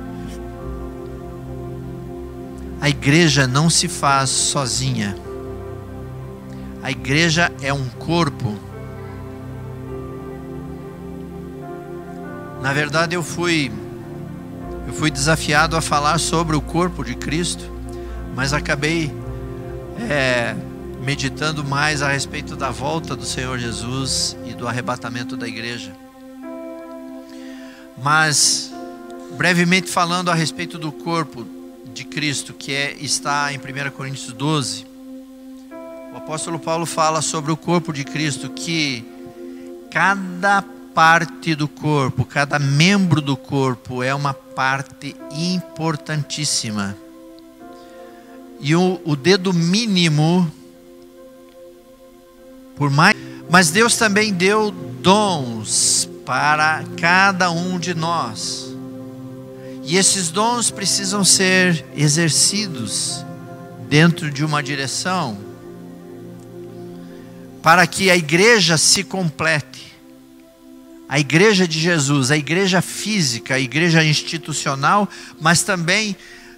A 2.83 2.89
igreja 2.91 3.47
não 3.47 3.71
se 3.71 3.89
faz 3.89 4.29
sozinha. 4.29 5.17
A 6.83 6.91
igreja 6.91 7.51
é 7.63 7.73
um 7.73 7.89
corpo. 7.89 8.55
Na 12.61 12.75
verdade, 12.75 13.15
eu 13.15 13.23
fui 13.23 13.73
eu 14.87 14.93
fui 14.93 15.11
desafiado 15.11 15.75
a 15.77 15.81
falar 15.81 16.19
sobre 16.19 16.55
o 16.55 16.61
corpo 16.61 17.03
de 17.03 17.15
Cristo, 17.15 17.65
mas 18.35 18.53
acabei 18.53 19.11
é, 20.11 20.55
meditando 21.03 21.65
mais 21.65 22.03
a 22.03 22.09
respeito 22.09 22.55
da 22.55 22.71
volta 22.71 23.17
do 23.17 23.25
Senhor 23.25 23.59
Jesus 23.59 24.37
e 24.45 24.53
do 24.53 24.69
arrebatamento 24.69 25.37
da 25.37 25.49
igreja. 25.49 26.02
Mas, 28.03 28.73
brevemente 29.37 29.89
falando 29.89 30.29
a 30.29 30.35
respeito 30.35 30.77
do 30.77 30.91
corpo 30.91 31.47
de 31.95 32.03
Cristo, 32.03 32.53
que 32.53 32.73
é, 32.73 32.97
está 32.99 33.53
em 33.53 33.59
1 33.59 33.91
Coríntios 33.93 34.33
12, 34.33 34.85
o 36.13 36.17
apóstolo 36.17 36.59
Paulo 36.59 36.85
fala 36.85 37.23
sobre 37.23 37.53
o 37.53 37.57
corpo 37.57 37.93
de 37.93 38.03
Cristo, 38.03 38.51
que 38.51 39.05
cada 39.89 40.63
parte 40.93 41.55
do 41.55 41.69
corpo, 41.69 42.25
cada 42.25 42.59
membro 42.59 43.21
do 43.21 43.37
corpo 43.37 44.03
é 44.03 44.13
uma 44.13 44.35
parte 44.35 45.15
importantíssima. 45.31 46.97
E 48.59 48.75
o, 48.75 49.01
o 49.05 49.15
dedo 49.15 49.53
mínimo, 49.53 50.51
por 52.75 52.91
mais. 52.91 53.17
Mas 53.49 53.71
Deus 53.71 53.97
também 53.97 54.33
deu 54.33 54.71
dons 54.71 56.09
para 56.33 56.83
cada 56.99 57.51
um 57.51 57.79
de 57.79 57.93
nós. 57.93 58.75
E 59.85 59.99
esses 59.99 60.31
dons 60.31 60.71
precisam 60.71 61.23
ser 61.23 61.85
exercidos 61.95 63.23
dentro 63.87 64.31
de 64.31 64.43
uma 64.43 64.63
direção 64.63 65.37
para 67.63 67.87
que 67.87 68.11
a 68.11 68.17
igreja 68.17 68.79
se 68.79 69.05
complete 69.05 69.93
a 71.07 71.21
igreja 71.21 71.69
de 71.69 71.79
Jesus, 71.79 72.31
a 72.31 72.37
igreja 72.39 72.81
física, 72.81 73.57
a 73.57 73.61
igreja 73.61 74.03
institucional, 74.03 75.07
mas 75.39 75.63
também 75.63 76.17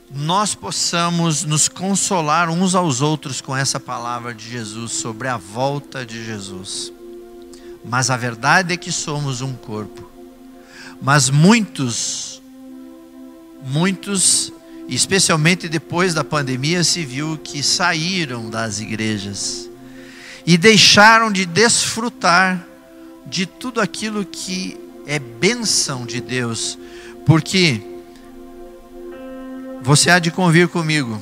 nós 0.08 0.54
possamos 0.54 1.42
nos 1.42 1.68
consolar 1.68 2.48
uns 2.48 2.76
aos 2.76 3.00
outros 3.00 3.40
com 3.40 3.56
essa 3.56 3.80
palavra 3.80 4.32
de 4.32 4.48
Jesus 4.48 4.92
sobre 4.92 5.26
a 5.26 5.36
volta 5.36 6.06
de 6.06 6.24
Jesus. 6.24 6.92
Mas 7.84 8.10
a 8.10 8.16
verdade 8.16 8.72
é 8.72 8.76
que 8.76 8.90
somos 8.90 9.40
um 9.40 9.54
corpo. 9.54 10.10
Mas 11.02 11.28
muitos, 11.28 12.40
muitos, 13.62 14.52
especialmente 14.88 15.68
depois 15.68 16.14
da 16.14 16.24
pandemia, 16.24 16.82
se 16.82 17.04
viu 17.04 17.38
que 17.38 17.62
saíram 17.62 18.48
das 18.48 18.80
igrejas 18.80 19.68
e 20.46 20.56
deixaram 20.56 21.30
de 21.30 21.44
desfrutar 21.44 22.66
de 23.26 23.46
tudo 23.46 23.80
aquilo 23.80 24.24
que 24.24 24.78
é 25.06 25.18
bênção 25.18 26.06
de 26.06 26.20
Deus, 26.20 26.78
porque 27.26 27.80
você 29.82 30.10
há 30.10 30.18
de 30.18 30.30
convir 30.30 30.68
comigo, 30.68 31.20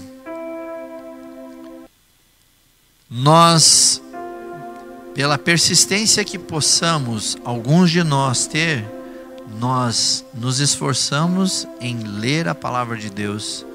nós, 3.10 4.00
pela 5.14 5.36
persistência 5.36 6.24
que 6.24 6.38
possamos, 6.38 7.36
alguns 7.44 7.90
de 7.90 8.02
nós 8.02 8.46
ter, 8.46 8.84
nós 9.58 10.24
nos 10.32 10.60
esforçamos 10.60 11.66
em 11.80 11.98
ler 11.98 12.48
a 12.48 12.54
palavra 12.54 12.96
de 12.96 13.10
Deus, 13.10 13.66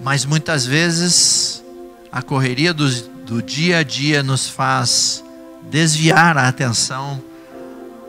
mas 0.00 0.24
muitas 0.24 0.66
vezes 0.66 1.62
a 2.10 2.20
correria 2.22 2.74
do, 2.74 2.88
do 3.24 3.42
dia 3.42 3.78
a 3.78 3.82
dia 3.82 4.22
nos 4.22 4.48
faz 4.48 5.24
desviar 5.70 6.36
a 6.36 6.48
atenção 6.48 7.22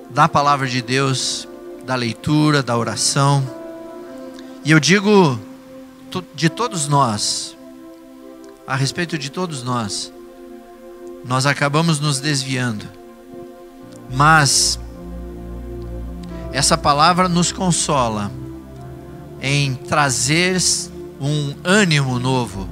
da 0.10 0.28
palavra 0.28 0.68
de 0.68 0.82
Deus, 0.82 1.48
da 1.86 1.96
leitura, 1.96 2.64
da 2.64 2.78
oração. 2.78 3.46
E 4.64 4.72
eu 4.72 4.80
digo 4.80 5.40
de 6.34 6.50
todos 6.50 6.88
nós, 6.88 7.56
a 8.66 8.76
respeito 8.76 9.18
de 9.18 9.30
todos 9.30 9.64
nós, 9.64 10.12
nós 11.26 11.46
acabamos 11.46 12.00
nos 12.00 12.20
desviando. 12.20 12.86
Mas 14.12 14.80
essa 16.52 16.78
palavra 16.78 17.28
nos 17.28 17.52
consola 17.52 18.32
em 19.42 19.76
trazer 19.76 20.58
um 21.20 21.56
ânimo 21.64 22.18
novo 22.20 22.68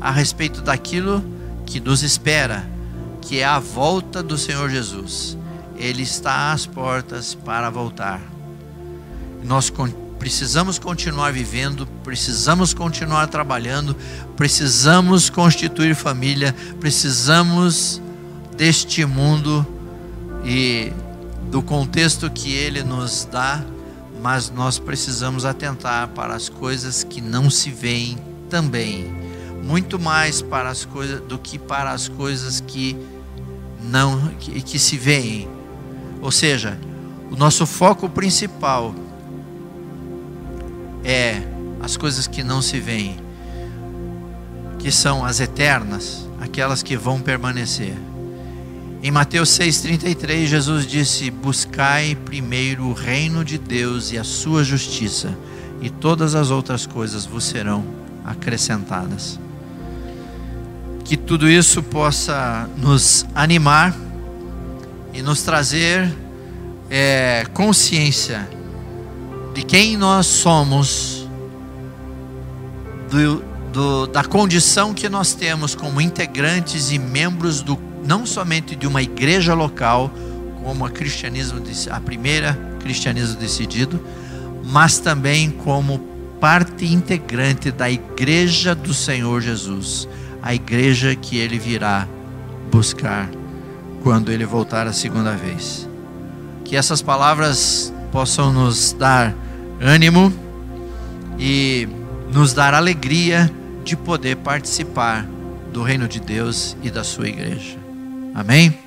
a 0.00 0.10
respeito 0.10 0.60
daquilo 0.60 1.24
que 1.64 1.80
nos 1.80 2.02
espera 2.02 2.74
que 3.24 3.40
é 3.40 3.44
a 3.44 3.58
volta 3.58 4.22
do 4.22 4.36
Senhor 4.36 4.68
Jesus. 4.68 5.36
Ele 5.76 6.02
está 6.02 6.52
às 6.52 6.66
portas 6.66 7.34
para 7.34 7.70
voltar. 7.70 8.20
Nós 9.42 9.70
precisamos 10.18 10.78
continuar 10.78 11.32
vivendo, 11.32 11.86
precisamos 12.02 12.72
continuar 12.72 13.26
trabalhando, 13.26 13.96
precisamos 14.36 15.28
constituir 15.28 15.94
família, 15.94 16.54
precisamos 16.80 18.00
deste 18.56 19.04
mundo 19.04 19.66
e 20.44 20.92
do 21.50 21.62
contexto 21.62 22.30
que 22.30 22.52
ele 22.52 22.82
nos 22.82 23.28
dá, 23.30 23.62
mas 24.22 24.50
nós 24.50 24.78
precisamos 24.78 25.44
atentar 25.44 26.08
para 26.08 26.34
as 26.34 26.48
coisas 26.48 27.04
que 27.04 27.20
não 27.20 27.50
se 27.50 27.70
veem 27.70 28.18
também, 28.48 29.12
muito 29.62 29.98
mais 29.98 30.40
para 30.40 30.68
as 30.68 30.84
coisas 30.84 31.20
do 31.20 31.38
que 31.38 31.58
para 31.58 31.90
as 31.90 32.08
coisas 32.08 32.60
que 32.60 32.96
não 33.82 34.28
que, 34.40 34.60
que 34.62 34.78
se 34.78 34.96
veem. 34.96 35.48
Ou 36.20 36.30
seja, 36.30 36.78
o 37.30 37.36
nosso 37.36 37.66
foco 37.66 38.08
principal 38.08 38.94
é 41.04 41.42
as 41.80 41.96
coisas 41.96 42.26
que 42.26 42.42
não 42.42 42.62
se 42.62 42.80
veem, 42.80 43.16
que 44.78 44.90
são 44.90 45.24
as 45.24 45.40
eternas, 45.40 46.28
aquelas 46.40 46.82
que 46.82 46.96
vão 46.96 47.20
permanecer. 47.20 47.94
Em 49.02 49.10
Mateus 49.10 49.50
6,33, 49.50 50.46
Jesus 50.46 50.86
disse: 50.86 51.30
Buscai 51.30 52.16
primeiro 52.24 52.86
o 52.86 52.92
reino 52.92 53.44
de 53.44 53.58
Deus 53.58 54.12
e 54.12 54.18
a 54.18 54.24
sua 54.24 54.64
justiça, 54.64 55.36
e 55.80 55.90
todas 55.90 56.34
as 56.34 56.50
outras 56.50 56.86
coisas 56.86 57.26
vos 57.26 57.44
serão 57.44 57.84
acrescentadas 58.24 59.38
que 61.04 61.18
tudo 61.18 61.48
isso 61.48 61.82
possa 61.82 62.68
nos 62.78 63.26
animar 63.34 63.94
e 65.12 65.20
nos 65.20 65.42
trazer 65.42 66.10
é, 66.88 67.44
consciência 67.52 68.48
de 69.54 69.62
quem 69.62 69.96
nós 69.96 70.26
somos, 70.26 71.28
do, 73.08 73.42
do, 73.72 74.06
da 74.08 74.24
condição 74.24 74.92
que 74.92 75.08
nós 75.08 75.32
temos 75.32 75.76
como 75.76 76.00
integrantes 76.00 76.90
e 76.90 76.98
membros 76.98 77.62
do, 77.62 77.78
não 78.04 78.26
somente 78.26 78.74
de 78.74 78.86
uma 78.86 79.00
igreja 79.00 79.54
local, 79.54 80.10
como 80.62 80.84
a 80.84 80.90
cristianismo 80.90 81.62
a 81.90 82.00
primeira 82.00 82.58
cristianismo 82.80 83.36
decidido, 83.36 84.04
mas 84.64 84.98
também 84.98 85.50
como 85.50 85.98
parte 86.40 86.84
integrante 86.92 87.70
da 87.70 87.88
igreja 87.88 88.74
do 88.74 88.92
Senhor 88.92 89.40
Jesus, 89.40 90.08
a 90.42 90.54
igreja 90.54 91.14
que 91.14 91.38
ele 91.38 91.58
virá 91.58 92.08
buscar 92.72 93.30
quando 94.02 94.32
ele 94.32 94.44
voltar 94.44 94.86
a 94.86 94.92
segunda 94.92 95.32
vez. 95.32 95.88
Que 96.64 96.76
essas 96.76 97.00
palavras 97.00 97.93
possam 98.14 98.52
nos 98.52 98.92
dar 98.92 99.34
ânimo 99.80 100.32
e 101.36 101.88
nos 102.32 102.52
dar 102.52 102.72
alegria 102.72 103.50
de 103.82 103.96
poder 103.96 104.36
participar 104.36 105.26
do 105.72 105.82
reino 105.82 106.06
de 106.06 106.20
Deus 106.20 106.76
e 106.80 106.92
da 106.92 107.02
sua 107.02 107.28
igreja. 107.28 107.76
Amém? 108.32 108.83